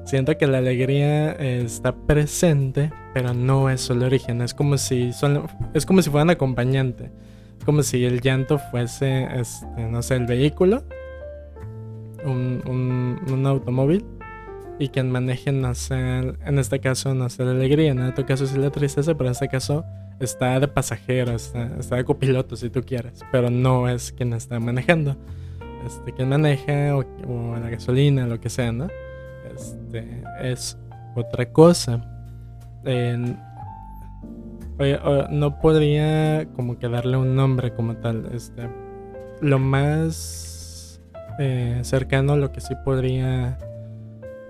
[0.05, 4.41] Siento que la alegría está presente, pero no es el origen.
[4.41, 5.11] Es como si
[5.73, 7.11] es como si fueran acompañante.
[7.65, 10.83] Como si el llanto fuese, este, no sé, el vehículo,
[12.25, 14.05] un, automóvil,
[14.79, 18.71] y quien maneje, no sé, en este caso, no alegría, en otro caso es la
[18.71, 19.85] tristeza, pero en este caso
[20.19, 25.17] está de pasajero, está, de copiloto si tú quieres, pero no es quien está manejando.
[25.85, 28.87] Este, quien maneja o, o la gasolina, lo que sea, ¿no?
[29.53, 30.77] Este, es
[31.15, 32.01] otra cosa.
[35.29, 38.29] no podría como que darle un nombre como tal.
[38.33, 38.69] Este,
[39.41, 40.50] lo más
[41.39, 43.57] eh, cercano a lo que sí podría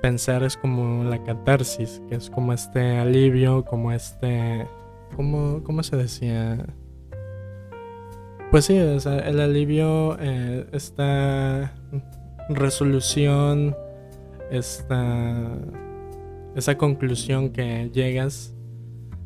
[0.01, 4.67] pensar es como la catarsis, que es como este alivio, como este...
[5.15, 6.65] ¿Cómo, cómo se decía?
[8.49, 11.73] Pues sí, el alivio, eh, esta
[12.49, 13.75] resolución
[14.51, 15.57] esta,
[16.55, 18.53] esa conclusión que llegas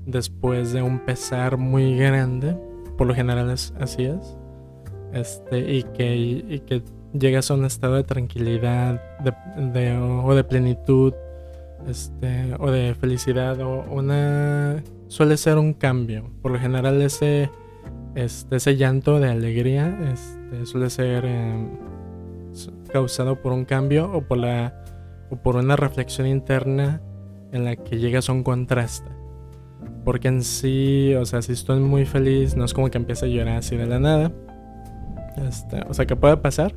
[0.06, 2.56] después de un pesar muy grande,
[2.98, 4.38] por lo general es, así es,
[5.14, 6.84] este, y, que, y que
[7.18, 9.02] llegas a un estado de tranquilidad
[9.58, 11.14] de, o de plenitud
[11.88, 17.50] este, o de felicidad o una suele ser un cambio por lo general ese
[18.16, 21.70] este, ese llanto de alegría este, suele ser em,
[22.92, 24.74] causado por un cambio o por la
[25.30, 27.02] o por una reflexión interna
[27.52, 29.10] en la que llegas a un contraste.
[30.04, 33.30] Porque en sí, o sea, si estoy muy feliz, no es como que empiece a
[33.30, 34.32] llorar así de la nada.
[35.48, 36.74] Este, o sea, que puede pasar.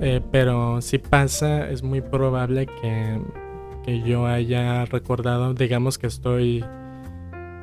[0.00, 3.20] Eh, pero si pasa, es muy probable que,
[3.84, 6.64] que, yo haya recordado, digamos que estoy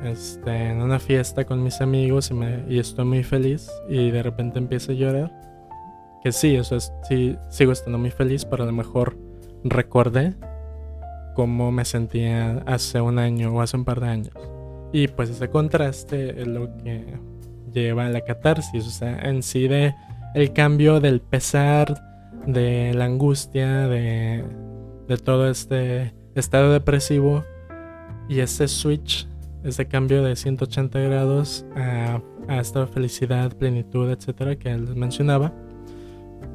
[0.02, 4.22] este, en una fiesta con mis amigos y, me, y estoy muy feliz y de
[4.22, 5.32] repente empiezo a llorar.
[6.22, 9.16] Que sí, o sea, sí, sigo estando muy feliz, pero a lo mejor
[9.64, 10.34] recordé
[11.34, 14.34] cómo me sentía hace un año o hace un par de años.
[14.92, 17.18] Y pues ese contraste es lo que
[17.72, 19.94] lleva a la catarsis, o sea, en sí de
[20.34, 22.11] el cambio del pesar,
[22.46, 24.44] de la angustia, de,
[25.08, 27.44] de todo este estado depresivo
[28.28, 29.28] y ese switch,
[29.64, 35.52] ese cambio de 180 grados a, a esta felicidad, plenitud, etcétera, que les mencionaba,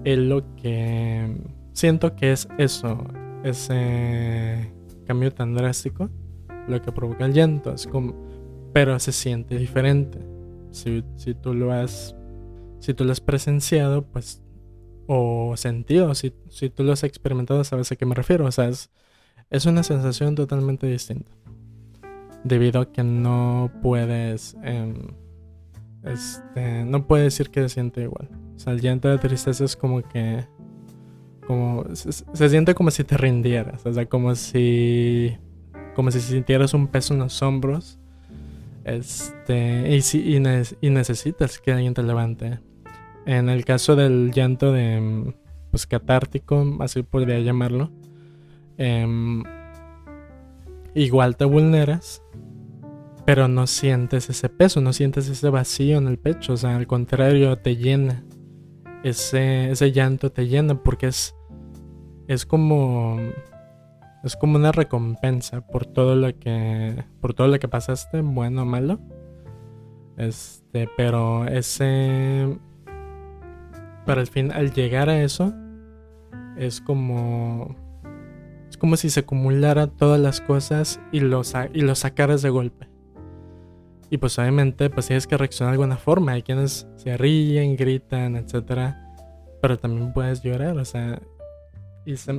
[0.04, 1.36] es lo que
[1.74, 3.04] siento que es eso,
[3.44, 4.72] ese
[5.06, 6.10] cambio tan drástico,
[6.68, 7.74] lo que provoca el llanto.
[7.74, 8.16] Es como,
[8.74, 10.20] pero se siente diferente.
[10.72, 11.02] Si,
[11.42, 12.16] tú lo has,
[12.80, 14.42] si tú lo has presenciado, pues,
[15.08, 18.46] o sentido, si, si tú lo has experimentado, sabes a qué me refiero.
[18.46, 18.90] O sea, es,
[19.50, 21.32] es una sensación totalmente distinta.
[22.44, 24.96] Debido a que no puedes, em,
[26.04, 28.30] este, no puedes decir que se siente igual.
[28.56, 30.46] O sea, el llanto de tristeza es como que
[31.48, 35.38] como se, siente como si te rindieras, o sea, como si
[35.96, 37.98] como si sintieras un peso en los hombros.
[38.84, 42.60] Este, y, si, y, necesitas que alguien te levante.
[43.28, 45.36] En el caso del llanto de
[45.70, 47.92] pues catártico, así podría llamarlo,
[48.78, 49.44] em,
[50.96, 52.24] igual te vulneras,
[53.26, 56.88] pero no sientes ese peso, no sientes ese vacío en el pecho, o sea, al
[56.88, 58.24] contrario, te llena.
[59.04, 61.36] Ese, ese llanto te llena porque es,
[62.30, 63.20] es como
[64.24, 68.66] es como una recompensa por todo lo que por todo lo que pasaste, bueno o
[68.66, 69.02] malo.
[70.16, 72.58] Este, pero ese
[74.08, 75.54] para el fin al llegar a eso
[76.58, 77.76] es como
[78.70, 81.42] es como si se acumulara todas las cosas y lo,
[81.74, 82.90] y lo sacaras de golpe.
[84.10, 86.34] Y pues obviamente pues tienes que reaccionar de alguna forma.
[86.34, 88.96] Hay quienes se ríen, gritan, etc.
[89.62, 91.22] Pero también puedes llorar, o sea,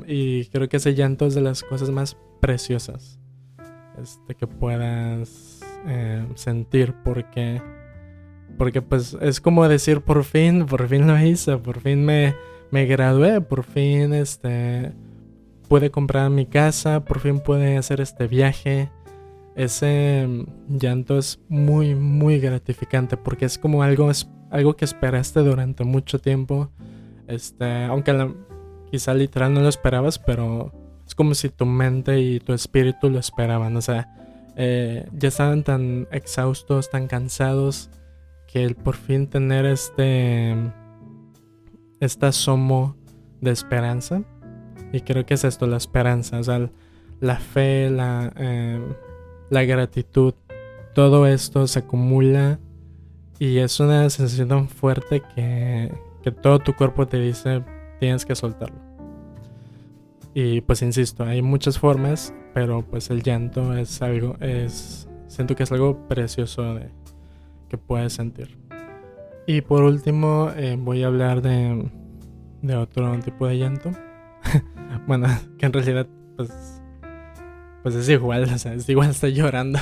[0.07, 3.18] y, creo que ese llanto es de las cosas más preciosas
[4.00, 7.61] este, que puedas eh, sentir porque
[8.59, 12.35] porque pues es como decir por fin por fin lo hice por fin me,
[12.71, 14.92] me gradué por fin este
[15.68, 18.90] pude comprar mi casa por fin pude hacer este viaje
[19.55, 20.29] ese
[20.68, 24.11] llanto es muy muy gratificante porque es como algo
[24.51, 26.71] algo que esperaste durante mucho tiempo
[27.27, 28.33] este aunque la,
[28.90, 30.73] quizá literal no lo esperabas, pero
[31.07, 33.77] es como si tu mente y tu espíritu lo esperaban.
[33.77, 34.09] O sea,
[34.57, 37.90] eh, ya estaban tan exhaustos, tan cansados,
[38.49, 40.57] que el por fin tener este,
[42.01, 42.97] este asomo
[43.41, 44.23] de esperanza.
[44.93, 46.41] Y creo que es esto, la esperanza,
[47.21, 48.95] la fe, la, em,
[49.51, 50.35] la gratitud,
[50.95, 52.59] todo esto se acumula
[53.39, 57.63] y es una sensación tan fuerte que, que todo tu cuerpo te dice,
[58.01, 58.81] tienes que soltarlo.
[60.33, 65.65] Y pues insisto, hay muchas formas, pero pues el llanto es algo, es, siento que
[65.65, 66.91] es algo precioso de,
[67.68, 68.59] que puedes sentir.
[69.46, 71.90] Y por último, eh, voy a hablar de,
[72.62, 73.90] de otro tipo de llanto.
[75.07, 75.26] bueno,
[75.59, 76.83] que en realidad, pues,
[77.83, 79.78] pues es igual, o sea, es igual estar llorando.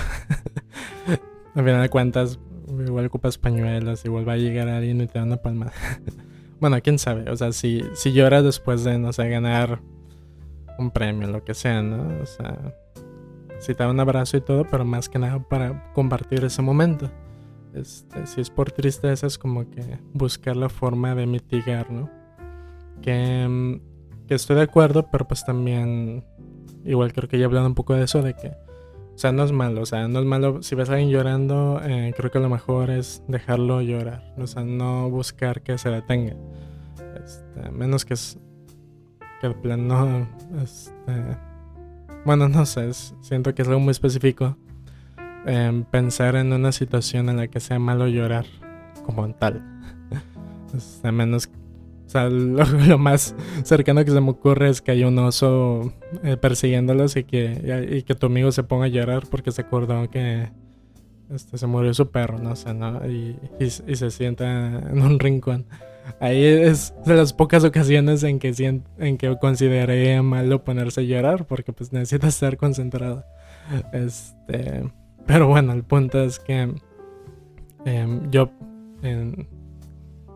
[1.54, 2.38] Al final de cuentas,
[2.86, 5.72] igual ocupas pañuelos, igual va a llegar alguien y te da una palma.
[6.60, 7.30] Bueno, quién sabe.
[7.30, 9.80] O sea, si, si lloras después de, no sé, ganar
[10.78, 12.22] un premio, lo que sea, ¿no?
[12.22, 12.74] O sea,
[13.58, 17.10] si te da un abrazo y todo, pero más que nada para compartir ese momento.
[17.74, 22.10] Este, si es por tristeza, es como que buscar la forma de mitigar, ¿no?
[23.02, 23.80] Que,
[24.26, 26.24] que estoy de acuerdo, pero pues también,
[26.84, 28.52] igual creo que ya he hablado un poco de eso, de que
[29.16, 30.62] o sea, no es malo, o sea, no es malo.
[30.62, 34.34] Si ves a alguien llorando, eh, creo que lo mejor es dejarlo llorar.
[34.36, 36.36] O sea, no buscar que se detenga.
[37.24, 38.38] Este, menos que, es,
[39.40, 40.28] que el plan no.
[40.62, 41.38] Este,
[42.26, 44.54] bueno, no sé, siento que es algo muy específico.
[45.46, 48.46] Eh, pensar en una situación en la que sea malo llorar
[49.04, 49.62] como tal.
[51.02, 51.48] a menos
[52.06, 56.36] o sea, lo, más cercano que se me ocurre es que hay un oso eh,
[56.36, 60.48] persiguiéndolos y que, y, que tu amigo se ponga a llorar porque se acordó que
[61.30, 63.04] este, se murió su perro, no sé, ¿no?
[63.08, 65.66] Y, y, se sienta en un rincón.
[66.20, 68.54] Ahí es de las pocas ocasiones en que,
[68.98, 73.24] en que consideré malo ponerse a llorar porque pues necesita estar concentrado.
[73.92, 74.84] Este,
[75.26, 76.74] pero bueno, el punto es que
[77.84, 78.50] em, yo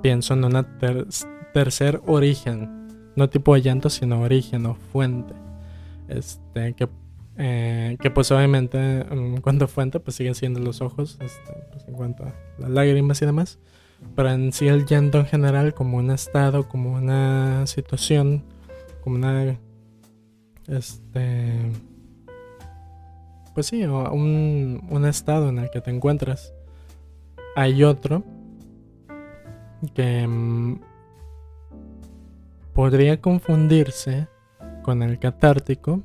[0.03, 0.67] pienso en una
[1.53, 3.13] tercer origen.
[3.17, 5.35] No tipo de llanto, sino origen o fuente.
[6.09, 6.89] Este, que,
[7.37, 11.87] eh, que pues obviamente en cuanto a fuente, pues siguen siendo los ojos, este, pues
[11.87, 13.59] en cuanto a las lágrimas y demás.
[14.17, 18.45] Pero en sí el llanto en general, como un estado, como una situación,
[19.03, 19.59] como una...
[20.67, 21.71] Este...
[23.61, 26.55] Pues sí, un, un estado en el que te encuentras.
[27.57, 28.25] Hay otro
[29.93, 30.81] que mm,
[32.73, 34.29] podría confundirse
[34.81, 36.01] con el catártico.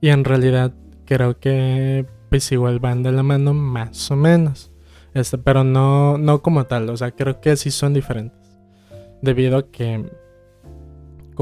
[0.00, 0.72] Y en realidad
[1.04, 4.72] creo que pues igual van de la mano más o menos.
[5.12, 6.88] Este, pero no, no como tal.
[6.88, 8.58] O sea, creo que sí son diferentes.
[9.20, 10.10] Debido a que,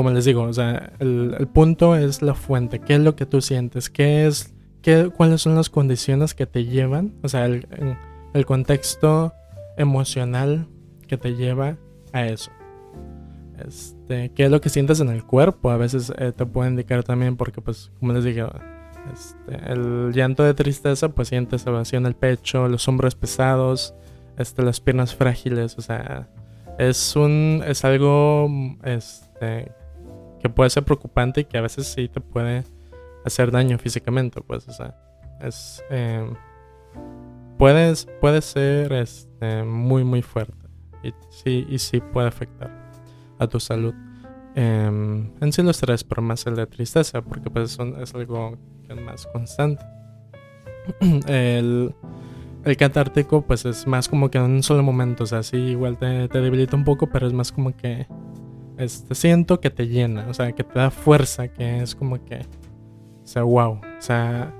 [0.00, 2.78] como les digo, o sea, el, punto es la fuente.
[2.78, 3.90] ¿Qué es lo que tú sientes?
[3.90, 7.12] ¿Qué es, qué, ¿Cuáles son las condiciones que te llevan?
[7.22, 7.66] O sea, el,
[8.32, 9.34] el contexto
[9.76, 10.68] emocional
[11.06, 11.76] que te lleva
[12.14, 12.50] a eso.
[13.58, 15.68] Este, qué es lo que sientes en el cuerpo.
[15.68, 18.46] A veces eh, te puede indicar también porque, pues, como les dije,
[19.12, 23.94] este, el llanto de tristeza, pues sientes vacío en el pecho, los hombros pesados,
[24.38, 25.76] este, las piernas frágiles.
[25.76, 26.26] O sea,
[26.78, 28.48] es un, es algo,
[28.82, 29.72] este,
[30.40, 32.64] que puede ser preocupante y que a veces sí te puede
[33.24, 34.96] hacer daño físicamente, pues, o sea,
[35.40, 36.26] es, eh,
[37.58, 40.68] puede ser, este, muy, muy fuerte.
[41.02, 42.70] Y sí, y sí puede afectar
[43.38, 43.94] a tu salud.
[44.54, 48.58] Em, en sí los tres, pero más el de tristeza, porque pues es algo
[49.04, 49.84] más constante.
[51.28, 51.94] el,
[52.64, 55.98] el catártico pues es más como que en un solo momento, o sea, sí igual
[55.98, 58.06] te debilita un poco, pero es más como que
[58.80, 62.40] este, siento que te llena, o sea, que te da fuerza, que es como que,
[63.22, 64.54] o sea, wow, o sea,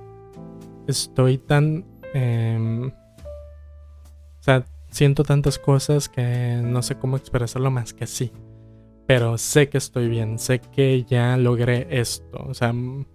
[0.87, 8.05] estoy tan, em, o sea, siento tantas cosas que no sé cómo expresarlo más que
[8.05, 8.33] así
[9.11, 13.07] pero sé que estoy bien, sé que ya logré esto, o sea, mm,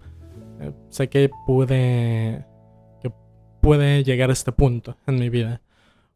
[0.59, 2.45] eh, sé que pude,
[3.01, 3.13] que
[3.61, 5.61] pude llegar a este punto en mi vida,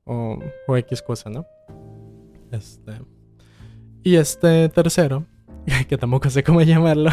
[0.04, 0.38] o,
[0.68, 1.46] o X cosa, ¿no?
[2.52, 2.92] Este.
[4.04, 5.26] Y este tercero,
[5.88, 7.12] que tampoco sé cómo llamarlo,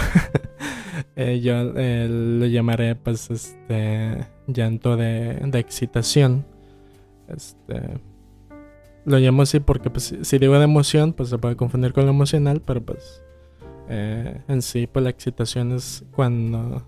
[1.16, 6.46] eh, yo eh, lo llamaré, pues, este, llanto de, de excitación,
[7.28, 8.00] este
[9.06, 12.10] lo llamo así porque pues, si digo de emoción, pues se puede confundir con lo
[12.10, 13.22] emocional, pero pues
[13.88, 16.84] eh, en sí, pues la excitación es cuando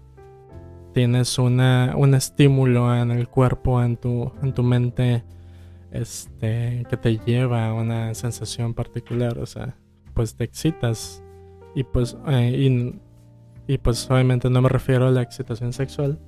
[0.92, 5.22] tienes una, un estímulo en el cuerpo, en tu, en tu mente,
[5.92, 9.76] este, que te lleva a una sensación particular, o sea,
[10.18, 11.22] pues te excitas
[11.76, 12.92] y pues, eh,
[13.68, 16.18] y, pues obviamente no me refiero a la excitación sexual,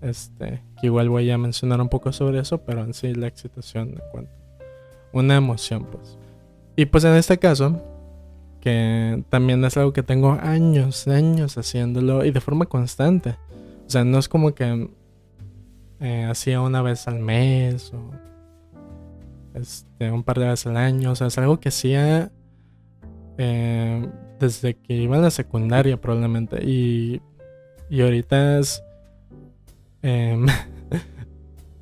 [0.00, 3.90] este, que igual voy a mencionar un poco sobre eso, pero en sí la excitación
[3.90, 4.32] en cuanto
[5.12, 6.18] una emoción, pues.
[6.74, 7.80] Y pues en este caso,
[8.60, 13.36] que también es algo que tengo años, años haciéndolo y de forma constante.
[13.86, 14.90] O sea, no es como que
[16.00, 18.10] eh, hacía una vez al mes o
[19.54, 21.12] este, un par de veces al año.
[21.12, 22.32] O sea, es algo que hacía
[23.38, 24.08] eh,
[24.38, 26.64] desde que iba a la secundaria probablemente.
[26.64, 27.20] Y,
[27.90, 28.82] y ahorita es...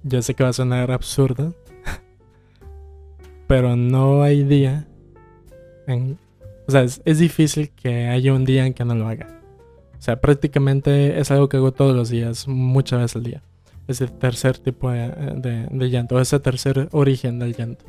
[0.03, 1.55] Yo sé que va a sonar absurdo,
[3.47, 4.87] pero no hay día.
[5.87, 6.19] En,
[6.67, 9.29] o sea, es, difícil que haya un día en que no lo haga.
[9.99, 13.43] O sea, prácticamente es algo que hago todos los días, muchas veces al día.
[13.87, 17.85] Ese tercer tipo de, de, llanto, ese tercer origen del llanto.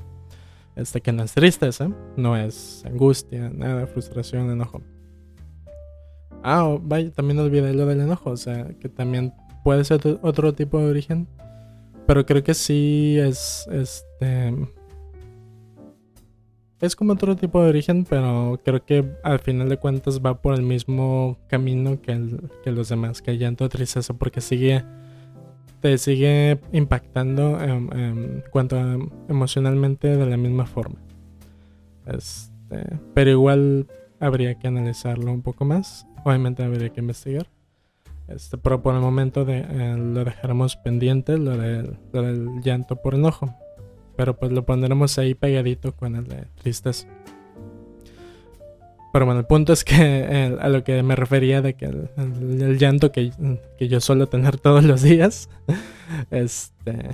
[0.76, 4.82] Este que no es tristeza, no es angustia, nada, frustración, enojo.
[6.43, 10.80] Ah, vaya, también olvidé lo del enojo, o sea, que también puede ser otro tipo
[10.80, 11.28] de origen.
[12.05, 14.53] Pero creo que sí es este
[16.82, 20.53] es como otro tipo de origen, pero creo que al final de cuentas va por
[20.53, 24.84] el mismo camino que, los demás, que el llanto tristeza, porque sigue,
[25.86, 28.75] te sigue impactando en, cuanto
[29.29, 30.95] emocionalmente de la misma forma.
[32.07, 33.86] Este, pero igual
[34.19, 37.45] habría que analizarlo un poco más, obviamente habría que investigar.
[38.27, 43.13] Este, pero por el momento de, eh, lo dejaremos pendiente, lo, lo del llanto por
[43.13, 43.53] enojo.
[44.17, 47.07] Pero pues lo pondremos ahí pegadito con el de tristeza.
[49.16, 53.13] Pero bueno, el punto es que a lo que me refería de que el, llanto
[53.13, 53.32] que,
[53.80, 55.47] yo suelo tener todos los días,
[56.32, 57.11] este,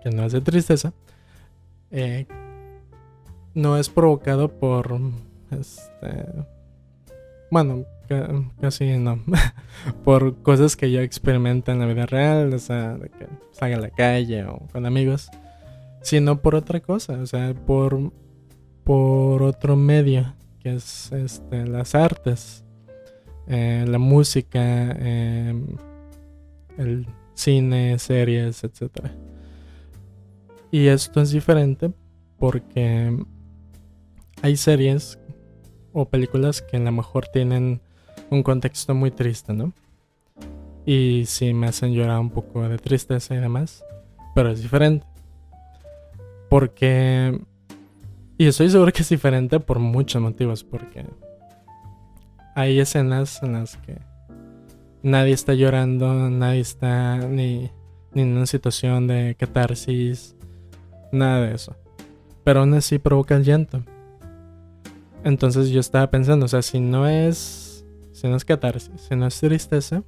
[0.00, 0.92] que no es de tristeza,
[1.90, 2.28] eh,
[3.52, 4.96] no es provocado por,
[5.50, 6.24] este,
[7.50, 7.84] bueno,
[8.60, 9.24] casi no,
[10.04, 13.80] por cosas que yo experimento en la vida real, o sea, de que salga a
[13.80, 15.32] la calle o con amigos
[16.02, 18.12] sino por otra cosa, o sea, por,
[18.84, 20.32] por otro medio,
[20.64, 22.64] que es este, las artes,
[23.46, 25.76] eh, la música, em,
[26.78, 29.10] el cine, series, etc.
[30.70, 31.92] Y esto es diferente
[32.38, 33.14] porque
[34.40, 35.18] hay series
[35.92, 37.82] o películas que a lo mejor tienen
[38.30, 39.74] un contexto muy triste, ¿no?
[40.86, 43.84] Y sí me hacen llorar un poco de tristeza y demás,
[44.34, 45.06] pero es diferente.
[46.48, 47.38] Porque...
[48.36, 51.06] Y estoy seguro que es diferente por muchos motivos, porque
[52.56, 53.98] hay escenas en las que
[55.02, 57.70] nadie está llorando, nadie está ni,
[58.12, 60.34] ni en una situación de catarsis,
[61.12, 61.76] nada de eso.
[62.42, 63.84] Pero aún así provoca el llanto.
[65.22, 69.26] Entonces yo estaba pensando, o sea, si no es, si no es catarsis, si no
[69.26, 70.02] es tristeza,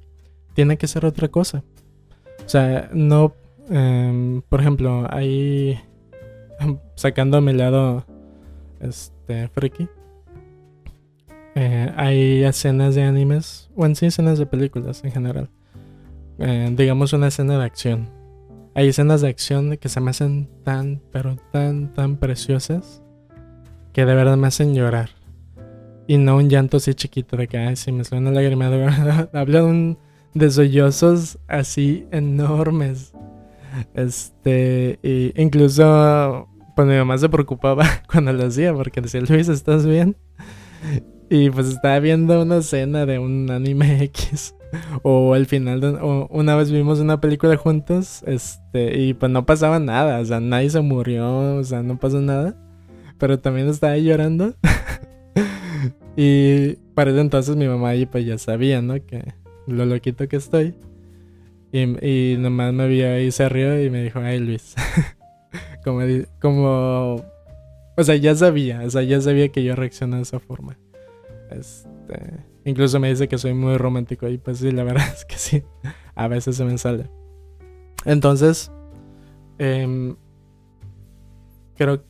[0.53, 1.63] tiene que ser otra cosa.
[2.45, 3.33] O sea, no,
[3.69, 5.79] em, por ejemplo, hay
[6.95, 8.05] sacando a mi lado
[8.79, 9.87] este friki.
[11.55, 15.49] Eh, hay escenas de animes, o en sí escenas de películas en general.
[16.37, 18.09] Eh, digamos una escena de acción.
[18.75, 23.01] Hay escenas de acción que se me hacen tan, pero tan, tan preciosas
[23.91, 25.09] que de verdad me hacen llorar.
[26.05, 29.29] Y no un llanto así chiquito de que, ay, si me suena lágrima, de verdad.
[29.33, 29.97] Hablo de, un,
[30.51, 33.13] sollozos así enormes.
[33.95, 34.99] Este,
[35.35, 36.47] incluso
[36.77, 40.15] pues mi mamá se preocupaba cuando lo hacía porque decía, Luis, ¿estás bien?
[41.27, 44.53] Y pues estaba viendo una escena de un anime X.
[45.01, 45.89] O al final, de,
[46.29, 50.69] una vez vimos una película juntos, este, y pues no pasaba nada, o sea, nadie
[50.69, 52.55] se murió, o sea, no pasó nada.
[53.17, 54.53] Pero también estaba llorando.
[56.15, 59.03] y para ese entonces mi mamá y pues ya sabía, ¿no?
[59.03, 59.33] Que
[59.65, 60.75] lo loquito que estoy.
[61.71, 64.75] Y, y nomás me vio ahí, se rió y me dijo, ay Luis.
[66.39, 67.15] Como,
[67.95, 70.77] o sea, ya sabía, o sea, ya sabía que yo reaccionaba de esa forma.
[71.49, 75.37] Este, incluso me dice que soy muy romántico y pues sí, la verdad es que
[75.37, 75.63] sí,
[76.15, 77.09] a veces se me sale.
[78.05, 78.71] Entonces,
[79.57, 80.15] em,
[81.75, 82.07] creo que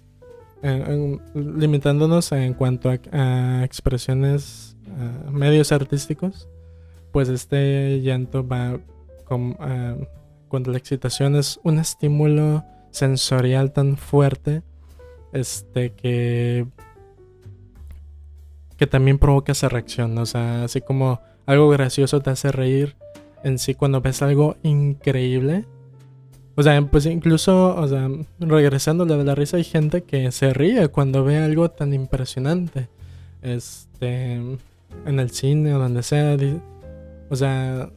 [1.35, 4.75] limitándonos en cuanto a, expresiones,
[5.31, 6.49] medios artísticos,
[7.11, 8.79] pues este llanto va
[9.25, 9.55] con,
[10.47, 12.63] cuando la excitación es un estímulo
[12.97, 14.63] sensorial tan fuerte,
[15.33, 16.65] este que
[18.77, 22.95] que también provoca esa reacción, o sea, así como algo gracioso te hace reír
[23.43, 25.65] en sí cuando ves algo increíble.
[26.55, 30.87] O sea, pues incluso, o sea, regresando de la risa, hay gente que se ríe
[30.89, 32.89] cuando ve algo tan impresionante.
[33.41, 34.33] Este,
[35.05, 36.35] en el cine o donde sea.
[37.29, 37.89] O sea,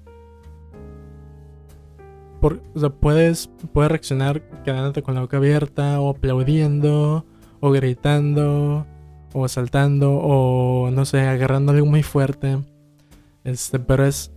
[2.41, 7.25] puedes, puedes reaccionar quedándote con la boca abierta o aplaudiendo
[7.61, 8.87] o gritando
[9.33, 12.59] o saltando o no sé, agarrando algo muy fuerte.
[13.45, 14.33] Este, pero es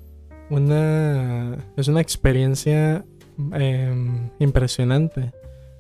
[0.50, 3.06] una es una experiencia
[3.54, 5.32] em, impresionante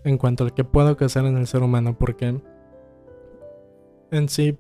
[0.03, 2.41] en cuanto al que puedo causar en el ser humano porque
[4.11, 4.57] en sí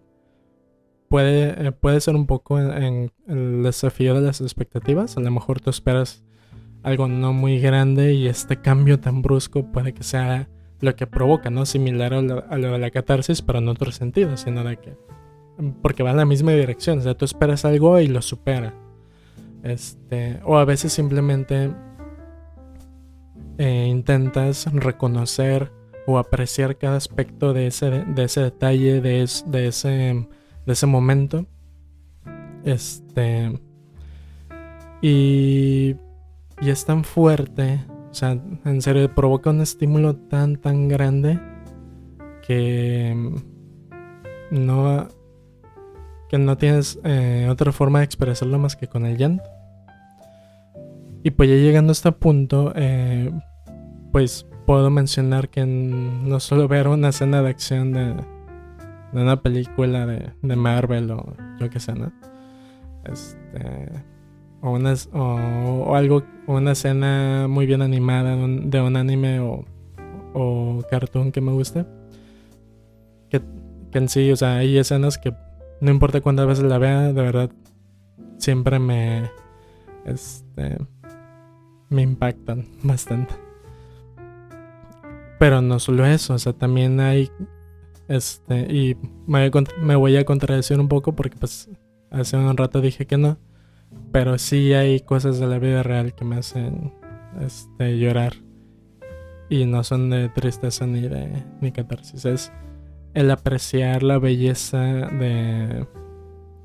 [1.09, 3.11] puede, eh, puede ser un poco el
[3.63, 5.15] desafío de las expectativas.
[5.17, 6.23] A lo mejor tú esperas
[6.83, 11.49] algo no muy grande y este cambio tan brusco puede que sea lo que provoca,
[11.49, 11.65] ¿no?
[11.65, 14.97] Similar a lo, de la catarsis, pero en otro sentido, sino de que...
[15.81, 18.73] Porque va en la misma dirección, o sea, tú esperas algo y lo supera.
[19.63, 21.71] Este, o a veces simplemente
[23.57, 25.71] eh, intentas reconocer
[26.05, 30.27] o apreciar cada aspecto de ese, de ese detalle, de, de, ese,
[30.65, 31.45] de ese momento.
[32.65, 33.57] Este.
[35.01, 35.95] Y,
[36.61, 37.81] y es tan fuerte
[38.13, 41.39] o sea, en serio, provoca un estímulo tan, tan grande
[42.45, 43.41] que
[44.51, 45.07] no,
[46.29, 49.49] que no tienes eh, otra forma de expresarlo más que con el llanto.
[51.23, 53.31] Y pues ya llegando a este punto, eh,
[54.11, 58.13] pues puedo mencionar que no solo ver una escena de acción de,
[59.11, 62.11] de una película de, de, Marvel o yo que sé, ¿no?
[63.05, 63.89] Este,
[64.63, 69.65] o, una, o, algo, una escena muy bien animada de un, anime o,
[70.33, 71.85] o, cartoon que me guste.
[73.29, 73.41] Que,
[73.91, 75.35] en sí, o sea, hay escenas que
[75.81, 77.51] no importa cuántas veces la vea, de verdad,
[78.37, 79.29] siempre me,
[80.05, 80.77] este,
[81.89, 83.35] me impactan bastante.
[85.39, 87.29] Pero no solo eso, o sea, también hay,
[88.07, 88.95] este, y
[89.27, 89.51] me,
[89.81, 91.69] me voy a contradecir un poco porque pues
[92.11, 93.37] hace un rato dije que no
[94.13, 96.93] pero sí hay cosas de la vida real que me hacen
[97.41, 98.33] este, llorar.
[99.49, 102.23] Y no son de tristeza ni de ni catarsis.
[102.23, 102.51] Es
[103.15, 105.87] el apreciar la belleza de,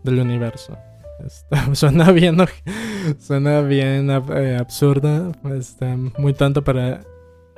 [0.05, 0.77] del universo.
[1.73, 2.37] suena bien,
[3.19, 7.01] suena bien eh, absurda, este, muy tonto, pero,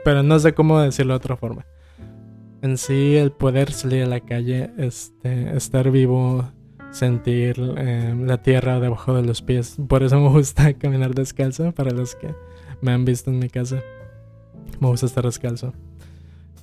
[0.04, 1.66] pero no sé cómo decirlo de otra forma.
[2.62, 6.48] En sí, el poder salir a la calle, este, estar vivo,
[6.90, 9.76] sentir eh, la tierra debajo de los pies.
[9.88, 12.34] Por eso me gusta caminar descalzo, para los que
[12.80, 13.80] me han visto en mi casa.
[14.80, 15.72] Me gusta estar descalzo.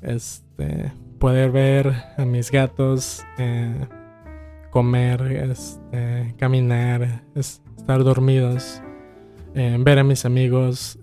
[0.01, 3.88] Este, poder ver a mis gatos, eh,
[4.71, 8.82] comer, este, caminar, estar dormidos,
[9.55, 10.99] eh, ver a mis amigos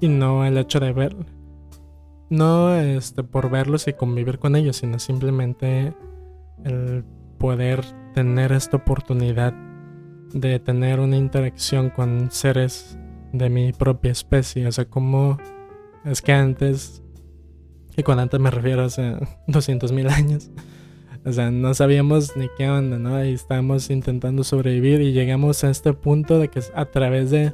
[0.00, 1.16] y no el hecho de ver,
[2.28, 5.94] no este, por verlos y convivir con ellos, sino simplemente
[6.64, 7.04] el
[7.38, 7.84] poder
[8.14, 9.52] tener esta oportunidad
[10.32, 12.98] de tener una interacción con seres
[13.32, 14.66] de mi propia especie.
[14.66, 15.38] O sea, como
[16.04, 17.02] es que antes,
[17.96, 20.50] y con antes me refiero hace 200 mil años,
[21.26, 23.24] o sea, no sabíamos ni qué onda, ¿no?
[23.24, 27.52] Y estábamos intentando sobrevivir y llegamos a este punto de que a través de,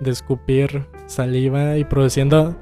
[0.00, 2.56] de escupir saliva y produciendo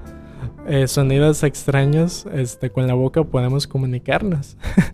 [0.66, 4.56] eh, sonidos extraños este, con la boca podemos comunicarnos.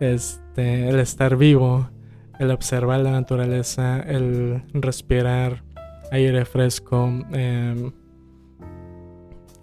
[0.00, 1.90] Este, el estar vivo,
[2.38, 5.62] el observar la naturaleza, el respirar
[6.10, 7.92] aire fresco, em,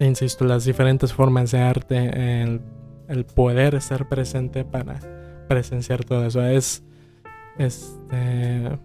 [0.00, 2.60] insisto, las diferentes formas de arte, el,
[3.08, 4.98] el poder estar presente para
[5.48, 6.42] presenciar todo eso.
[6.44, 6.82] Es.
[7.58, 8.78] Este.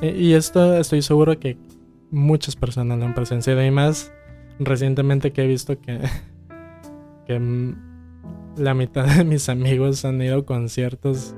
[0.00, 1.56] Y esto estoy seguro que
[2.10, 3.64] muchas personas lo han presenciado.
[3.64, 4.12] Y más
[4.58, 6.00] recientemente que he visto que.
[7.26, 7.74] que
[8.56, 11.34] la mitad de mis amigos han ido a conciertos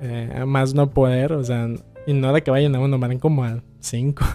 [0.00, 1.32] eh, a más no poder.
[1.32, 1.68] O sea,
[2.06, 4.24] y no de que vayan a uno, van como a cinco.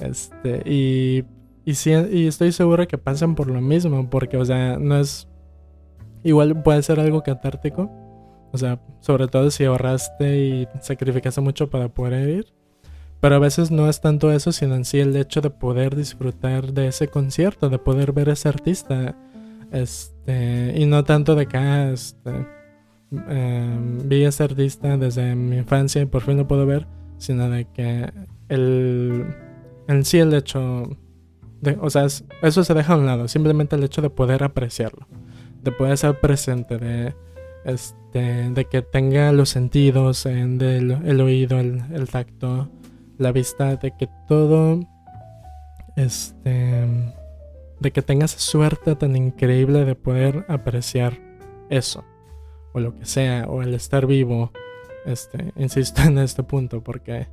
[0.00, 1.26] Este, y,
[1.66, 1.74] y,
[2.10, 5.28] y estoy seguro que pasan por lo mismo, porque, o sea, no es.
[6.24, 7.90] Igual puede ser algo catártico.
[8.50, 12.46] O sea, sobre todo si ahorraste y sacrificaste mucho para poder ir.
[13.20, 16.72] Pero a veces no es tanto eso, sino en sí el hecho de poder disfrutar
[16.72, 19.14] de ese concierto, de poder ver ese artista.
[19.72, 22.46] Este, y no tanto de ah, este,
[23.28, 26.86] em, vi a ese artista desde mi infancia y por fin lo puedo ver,
[27.18, 28.10] sino de que
[28.48, 29.26] el,
[29.86, 30.96] en sí el hecho,
[31.80, 32.06] o sea,
[32.42, 35.06] eso se deja a un lado, simplemente el hecho de poder apreciarlo,
[35.62, 37.14] de poder ser presente, de,
[37.64, 42.68] este, de que tenga los sentidos, en, el oído, el, tacto,
[43.18, 44.80] la vista, de que todo,
[45.96, 46.86] este,
[47.80, 51.18] de que tengas suerte tan increíble de poder apreciar
[51.70, 52.04] eso,
[52.72, 54.52] o lo que sea, o el estar vivo,
[55.06, 57.26] este, insisto en este punto, porque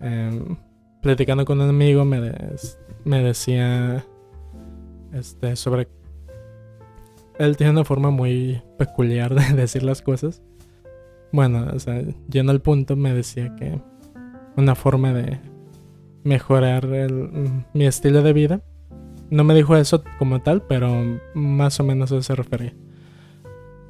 [0.00, 0.56] em,
[1.00, 2.32] platicando con un amigo me,
[3.04, 4.04] me decía
[5.12, 5.88] este, sobre
[7.38, 10.42] él tiene una forma muy peculiar de decir las cosas.
[11.32, 13.80] Bueno, o sea, yendo al punto, me decía que
[14.56, 15.40] una forma de
[16.22, 16.86] mejorar
[17.72, 18.62] mi estilo de vida.
[19.34, 22.72] No me dijo eso como tal, pero más o menos a eso se refería.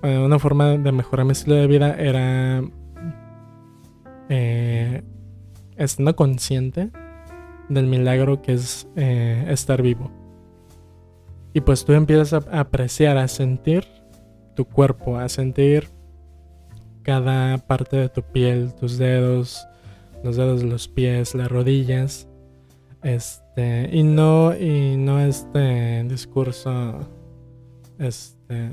[0.03, 2.63] Eh, una forma de mejorar mi estilo de vida era
[4.31, 5.03] eh,
[5.77, 6.89] estando consciente
[7.69, 10.11] del milagro que es eh, estar vivo.
[11.53, 13.85] Y pues tú empiezas a apreciar, a sentir
[14.55, 15.91] tu cuerpo, a sentir
[17.03, 19.69] cada parte de tu piel, tus dedos,
[20.23, 22.31] los dedos de los pies, las rodillas.
[23.57, 26.99] Este, y no, y no este discurso
[28.01, 28.73] este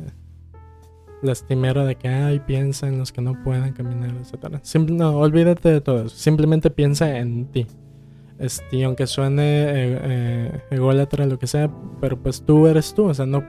[1.22, 4.60] lastimero de que ay piensa en los que no pueden caminar, etc.
[4.90, 6.16] no, olvídate de todo eso.
[6.16, 7.68] Simplemente piensa en ti.
[8.40, 11.70] Este, aunque suene eh, eh, ególatra, lo que sea,
[12.00, 13.44] pero pues tú eres tú, o sea, no,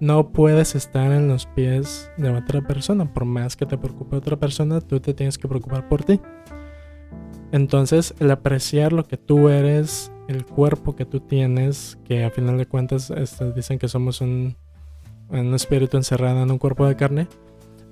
[0.00, 3.14] no puedes estar en los pies de otra persona.
[3.14, 6.20] Por más que te preocupe otra persona, tú te tienes que preocupar por ti.
[7.52, 12.58] Entonces, el apreciar lo que tú eres, el cuerpo que tú tienes, que a final
[12.58, 14.56] de cuentas este, dicen que somos un,
[15.28, 17.28] un, espíritu encerrado en un cuerpo de carne,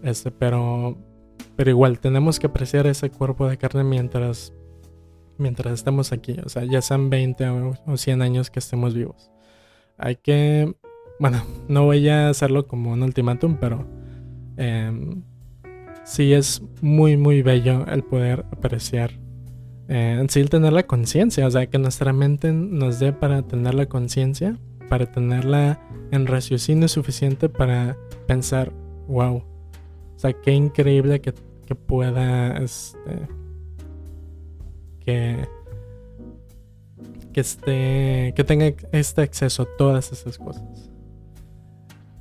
[0.02, 0.96] este, pero,
[1.56, 4.52] pero igual tenemos que apreciar ese cuerpo de carne mientras
[5.38, 6.36] mientras aquí.
[6.44, 7.48] O sea, ya sean 20
[7.86, 9.30] o 100 años que estemos vivos.
[9.98, 10.74] Hay que,
[11.18, 13.86] bueno, no voy a hacerlo como un ultimátum, pero
[14.56, 14.92] eh,
[16.04, 19.21] sí es muy, muy bello el poder apreciar.
[19.88, 23.86] Eh, sí, tener la conciencia, o sea, que nuestra mente nos dé para tener la
[23.86, 24.56] conciencia,
[24.88, 25.80] para tenerla
[26.10, 28.72] en raciocinio suficiente para pensar,
[29.08, 31.34] wow, o sea, qué increíble que,
[31.66, 33.28] que pueda este,
[35.00, 35.48] que,
[37.32, 40.90] que, esté, que tenga este acceso a todas esas cosas.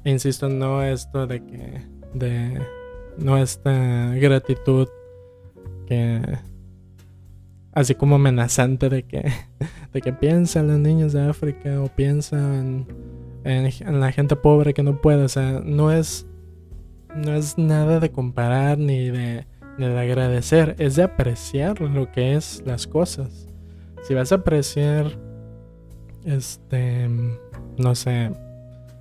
[0.03, 2.59] E insisto, no esto de que, de,
[3.17, 4.87] no esta gratitud
[5.85, 6.21] que,
[7.73, 9.31] así como amenazante de que,
[9.93, 12.87] de que piensa en los niños de África o piensa en,
[13.43, 16.27] la gente pobre que no puede, o sea, no es,
[17.15, 19.45] no es nada de comparar ni de
[19.89, 23.47] de agradecer, es de apreciar lo que es las cosas.
[24.03, 25.17] Si vas a apreciar,
[26.25, 27.09] este,
[27.77, 28.31] no sé,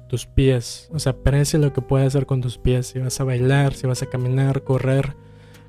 [0.08, 2.88] tus pies, o sea, aprecia lo que puedes hacer con tus pies.
[2.88, 5.16] Si vas a bailar, si vas a caminar, correr,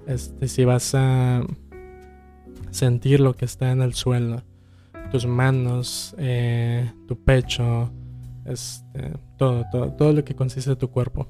[0.07, 1.43] este, si vas a
[2.71, 4.43] sentir lo que está en el suelo,
[5.11, 7.91] tus manos, eh, tu pecho,
[8.45, 11.27] este, todo, todo, todo lo que consiste de tu cuerpo.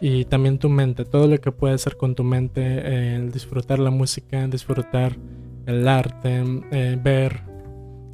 [0.00, 3.90] Y también tu mente, todo lo que puedes hacer con tu mente, el disfrutar la
[3.90, 5.16] música, disfrutar
[5.64, 7.40] el arte, eh, ver,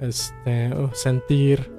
[0.00, 1.70] este, sentir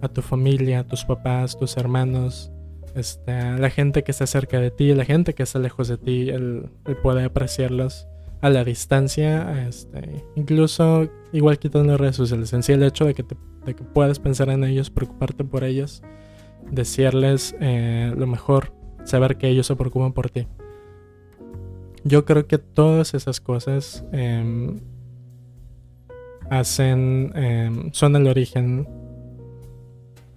[0.00, 2.50] a tu familia, a tus papás, tus hermanos,
[2.94, 6.28] este, la gente que está cerca de ti, la gente que está lejos de ti,
[6.28, 6.68] el,
[7.02, 8.06] poder apreciarlos
[8.42, 13.24] a la distancia, este, incluso igual quitando redes sociales, en el hecho de que,
[13.64, 16.02] de que puedas pensar en ellos, preocuparte por ellos,
[16.68, 18.74] decirles eh, lo mejor
[19.04, 20.48] saber que ellos se preocupan por ti.
[22.02, 24.80] Yo creo que todas esas cosas em,
[26.50, 28.88] hacen, em, son el origen,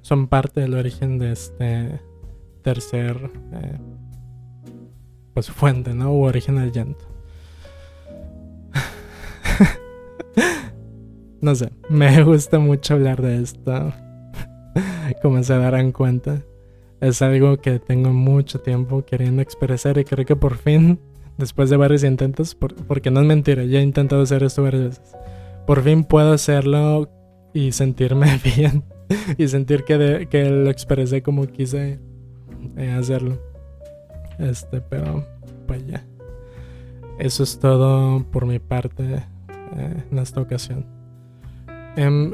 [0.02, 2.00] son parte del origen de este
[2.62, 3.80] tercer eh,
[5.34, 6.12] pues fuente, ¿no?
[6.12, 7.15] O origen del llanto.
[11.46, 13.94] No sé, me gusta mucho hablar de esto.
[15.22, 16.42] Como se darán cuenta.
[17.02, 21.00] Es algo que tengo mucho tiempo queriendo expresar y creo que por fin,
[21.38, 25.16] después de varios intentos, porque no es mentira, ya he intentado hacer esto varias veces,
[25.68, 27.10] por fin puedo hacerlo
[27.54, 28.84] y sentirme bien
[29.38, 32.00] y sentir que, que lo expresé como quise
[32.76, 33.40] eh, hacerlo.
[34.40, 35.28] Este, pero
[35.68, 36.04] pues ya.
[37.20, 39.24] Eso es todo por mi parte
[39.78, 40.95] eh, en esta ocasión.
[41.96, 42.34] Em,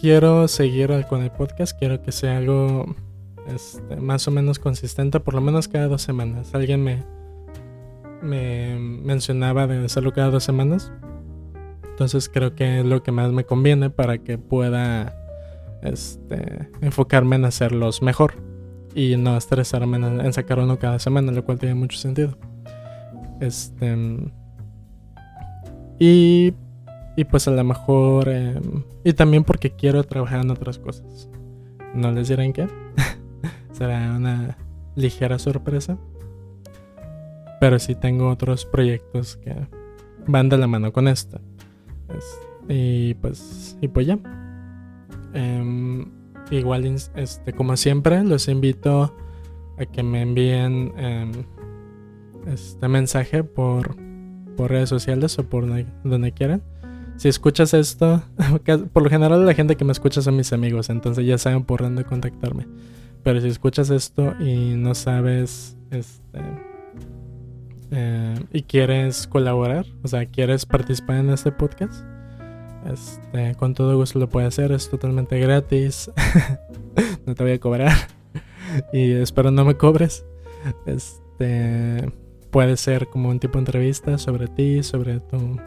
[0.00, 2.94] quiero seguir con el podcast, quiero que sea algo
[3.46, 6.54] este, más o menos consistente, por lo menos cada dos semanas.
[6.54, 7.04] Alguien me,
[8.22, 10.92] me mencionaba de hacerlo cada dos semanas.
[11.90, 15.14] Entonces creo que es lo que más me conviene para que pueda
[15.82, 18.34] este, enfocarme en hacerlos mejor
[18.94, 22.36] y no estresarme en, sacar uno cada semana, lo cual tiene mucho sentido.
[23.40, 23.96] Este.
[25.98, 26.54] Y.
[27.16, 28.28] Y pues a lo mejor.
[28.28, 31.28] Em, y también porque quiero trabajar en otras cosas.
[31.94, 32.68] No les diré en qué.
[33.72, 34.56] Será una
[34.94, 35.98] ligera sorpresa.
[37.60, 39.54] Pero sí tengo otros proyectos que
[40.26, 41.40] van de la mano con esta.
[42.68, 43.76] y pues.
[43.80, 44.18] Y pues ya.
[45.34, 46.04] Eh,
[46.50, 49.14] igual, este, como siempre, los invito
[49.78, 51.32] a que me envíen em,
[52.46, 53.96] este mensaje por,
[54.56, 55.66] por redes sociales o por
[56.04, 56.62] donde, quieran.
[57.16, 58.22] Si escuchas esto,
[58.92, 61.82] por lo general la gente que me escucha son mis amigos, entonces ya saben por
[61.82, 62.66] dónde contactarme.
[63.22, 66.40] Pero si escuchas esto y no sabes, este,
[67.92, 72.04] eh, y quieres colaborar, o sea, quieres participar en este podcast,
[72.90, 76.10] este, con todo gusto lo puedes hacer, es totalmente gratis.
[77.26, 77.92] no te voy a cobrar.
[78.92, 80.24] y espero no me cobres.
[80.86, 82.10] Este
[82.50, 85.58] puede ser como un tipo de entrevista sobre ti, sobre tu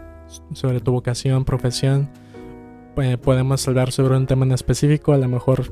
[0.54, 2.10] sobre tu vocación, profesión.
[3.22, 5.72] podemos hablar sobre un tema en específico, a lo mejor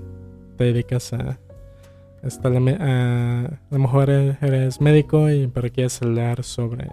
[0.57, 6.89] te dedicas a, a, a, lo mejor eres médico y pero quieres hablar sobre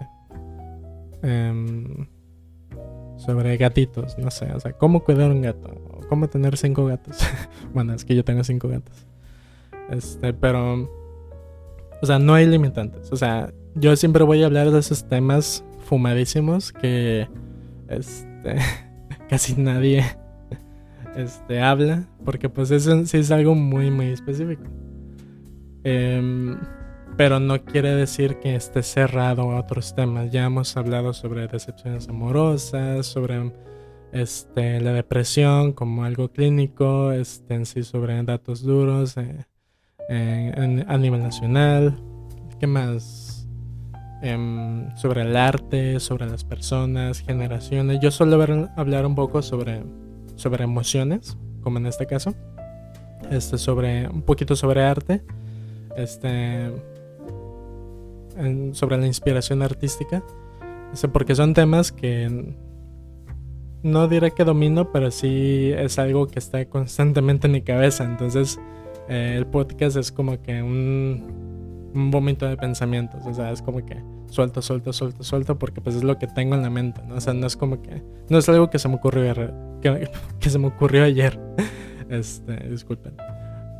[1.21, 2.07] em,
[3.17, 7.17] sobre gatitos, no sé, o sea, cómo cuidar un gato, o cómo tener cinco gatos.
[7.73, 9.05] bueno, es que yo tengo cinco gatos.
[9.91, 10.89] Este, pero,
[12.01, 13.11] o sea, no hay limitantes.
[13.11, 17.27] O sea, yo siempre voy a hablar de esos temas fumadísimos que,
[17.91, 18.57] este,
[19.29, 20.03] casi nadie,
[21.15, 24.63] este, habla, porque pues eso sí es algo muy, muy específico.
[25.83, 26.55] Eh,
[27.17, 30.31] pero no quiere decir que esté cerrado a otros temas.
[30.31, 33.51] Ya hemos hablado sobre decepciones amorosas, sobre
[34.11, 39.15] este, la depresión como algo clínico, este, en sí sobre datos duros
[40.09, 42.01] eh, a nivel nacional.
[42.59, 43.40] ¿Qué más?
[44.21, 47.99] Em, sobre el arte, sobre las personas, generaciones.
[48.01, 49.83] Yo suelo hablar un poco sobre,
[50.35, 52.35] sobre emociones, como en este caso.
[53.31, 55.23] Este, sobre, un poquito sobre arte.
[55.97, 56.71] Este,
[58.73, 60.23] sobre la inspiración artística.
[61.11, 62.53] porque son temas que
[63.81, 68.03] no diré que domino, pero sí es algo que está constantemente en mi cabeza.
[68.03, 68.59] Entonces,
[69.09, 71.40] eh, el podcast es como que un,
[71.93, 73.25] un vómito de pensamientos.
[73.25, 76.55] O sea, es como que suelto, suelto, suelto, suelto, porque pues es lo que tengo
[76.55, 77.01] en la mente.
[77.05, 77.15] ¿no?
[77.15, 78.03] O sea, no es como que.
[78.29, 79.33] No es algo que se me ocurrió,
[79.81, 81.39] que, se me ocurrió ayer.
[82.09, 83.15] Este, disculpen.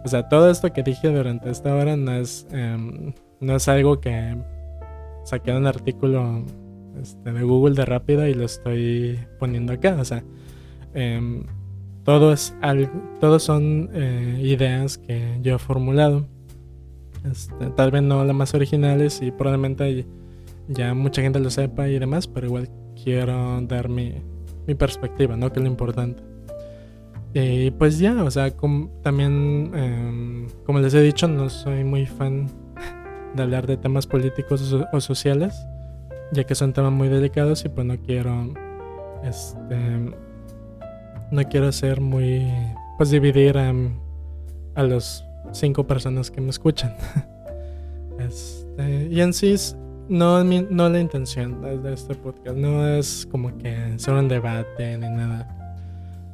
[0.05, 2.47] O sea, todo esto que dije durante esta hora no es.
[2.51, 4.37] Em, no es algo que
[5.25, 6.45] saqué un artículo
[7.01, 9.97] este, de Google de rápida y lo estoy poniendo acá.
[9.99, 10.23] O sea,
[10.93, 11.43] eh,
[12.03, 16.27] todo es algo, todos son eh, ideas que yo he formulado.
[17.23, 20.07] Este, tal vez no las más originales y probablemente
[20.67, 22.69] ya mucha gente lo sepa y demás, pero igual
[23.03, 24.15] quiero dar mi,
[24.67, 25.51] mi perspectiva, ¿no?
[25.51, 26.23] Que es lo importante.
[27.33, 28.51] Y pues ya, o sea,
[29.03, 32.47] también, em, como les he dicho, no soy muy fan
[33.35, 35.55] de hablar de temas políticos o, sociales,
[36.33, 38.53] ya que son temas muy delicados y pues no quiero,
[39.23, 39.77] este,
[41.31, 42.51] no quiero ser muy,
[42.97, 43.73] pues dividir a,
[44.75, 46.95] a los cinco personas que me escuchan.
[48.19, 49.55] Este, y en sí
[50.07, 55.09] no, no la intención de este podcast, no es como que sea un debate ni
[55.09, 55.47] nada.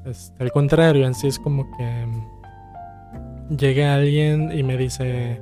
[0.05, 2.05] Este, al contrario, en sí es como que
[3.55, 5.39] llegue alguien y me dice,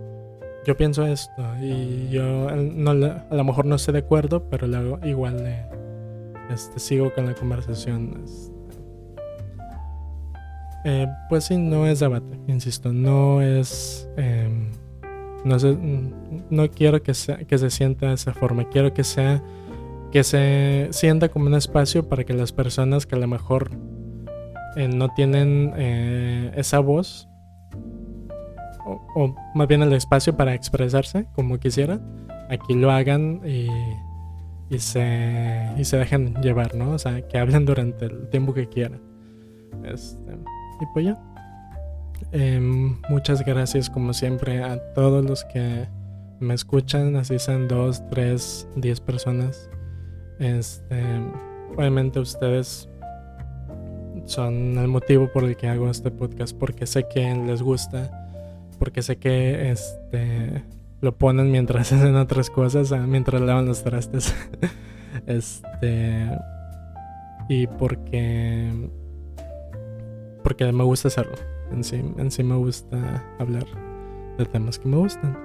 [0.66, 5.00] yo pienso esto y yo no, a lo mejor no estoy de acuerdo, pero luego
[5.04, 5.68] igual
[6.50, 8.22] este, sigo con la conversación.
[8.24, 8.55] Este.
[10.86, 14.08] Eh, pues sí, no es debate, insisto, no es...
[14.18, 14.72] Em,
[15.44, 15.58] no,
[16.50, 19.44] no quiero que, sea, que se sienta de esa forma, quiero que sea
[20.12, 23.72] que se sienta como un espacio para que las personas que a lo mejor
[24.78, 27.28] eh, no tienen eh, esa voz
[28.86, 32.02] o, más bien el espacio para expresarse como quisieran,
[32.50, 33.68] aquí lo hagan y,
[34.70, 36.92] y, se, y se dejen llevar, ¿no?
[36.92, 39.02] O sea, que hablen durante el tiempo que quieran.
[39.84, 40.32] Este,
[40.82, 41.18] y pues ya.
[42.32, 45.88] Em, muchas gracias como siempre a todos los que
[46.40, 49.70] me escuchan, así sean dos, tres, diez personas.
[50.40, 51.02] Este,
[51.76, 52.90] obviamente ustedes
[54.26, 58.28] son el motivo por el que hago este podcast, porque sé que les gusta,
[58.80, 60.64] porque sé que este
[61.02, 64.36] lo ponen mientras hacen otras cosas, ah, mientras lavan los trastes.
[65.28, 66.30] este
[67.48, 68.90] y porque
[70.46, 71.34] porque me gusta hacerlo.
[71.72, 73.66] En sí, en sí me gusta hablar
[74.38, 75.36] de temas que me gustan.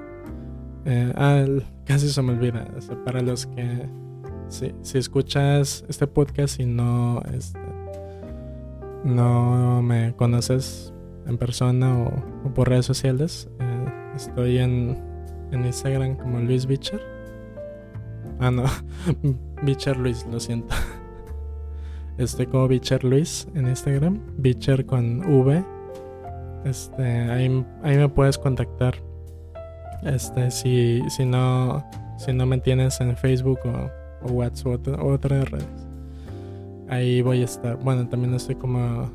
[1.16, 1.46] Ah,
[1.86, 2.68] casi se me olvida.
[3.06, 3.88] para los que
[4.48, 7.58] si, si escuchas este podcast y no, este,
[9.02, 10.92] no me conoces
[11.26, 14.98] en persona o, por redes sociales, eh, estoy en,
[15.50, 17.00] en Instagram como Luis Bicher.
[18.38, 18.64] Ah, no,
[19.62, 20.74] Bicher Luis, lo siento.
[22.20, 25.64] Estoy como Bicher Luis en Instagram, Bicher con V.
[26.64, 28.94] Este, ahí, ahí me puedes contactar.
[30.04, 31.84] Este, si, si no,
[32.18, 35.66] si no me tienes en Facebook o o WhatsApp o otras redes.
[36.88, 37.76] Ahí voy a estar.
[37.76, 39.10] Bueno, también estoy como,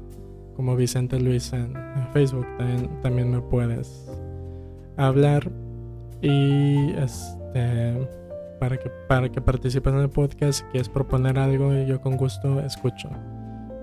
[0.56, 1.74] como Vicente Luis en,
[2.14, 2.45] Facebook.
[2.58, 4.10] También, también me puedes
[4.97, 5.51] hablar.
[6.22, 8.08] Y este
[8.66, 12.59] para que, para que participes en el podcast, si quieres proponer algo, yo con gusto
[12.61, 13.09] escucho.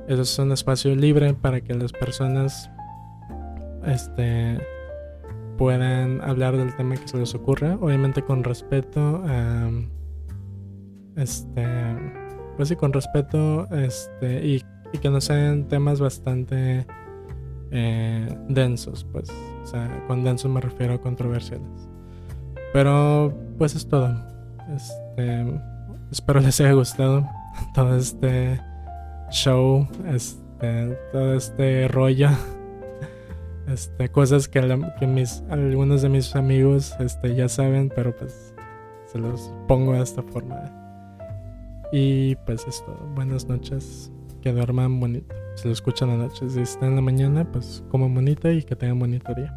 [0.09, 2.68] Eso es un espacio libre para que las personas
[3.87, 4.59] este,
[5.57, 9.22] puedan hablar del tema que se les ocurra, obviamente con respeto
[11.14, 11.64] este,
[12.57, 14.62] pues sí, con respeto, este, y,
[15.01, 16.87] que no sean temas bastante
[17.70, 19.30] eh, densos, pues,
[19.62, 21.89] o sea, con densos me refiero a controversiales.
[22.72, 24.32] Pero, pues es todo.
[24.75, 25.61] Este,
[26.11, 27.29] espero les haya gustado
[27.75, 28.61] todo este
[29.31, 32.29] show, este, todo este rollo.
[33.69, 34.61] Este, cosas que,
[35.07, 38.55] mis, algunos de mis amigos este, ya saben, pero pues
[39.07, 40.83] se los pongo de esta forma.
[41.93, 42.83] Y pues es.
[43.15, 44.11] Buenas noches.
[44.41, 45.35] Que duerman bonito.
[45.55, 46.49] Si lo escuchan la noche.
[46.49, 49.55] Si están en la mañana, pues como bonita y que tengan bonito día.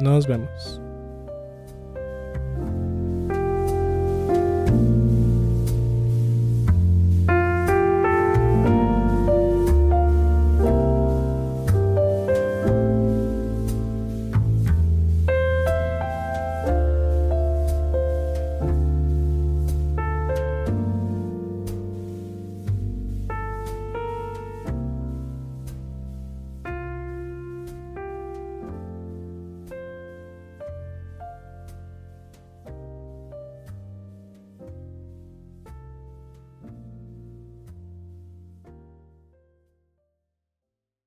[0.00, 0.82] Nos vemos.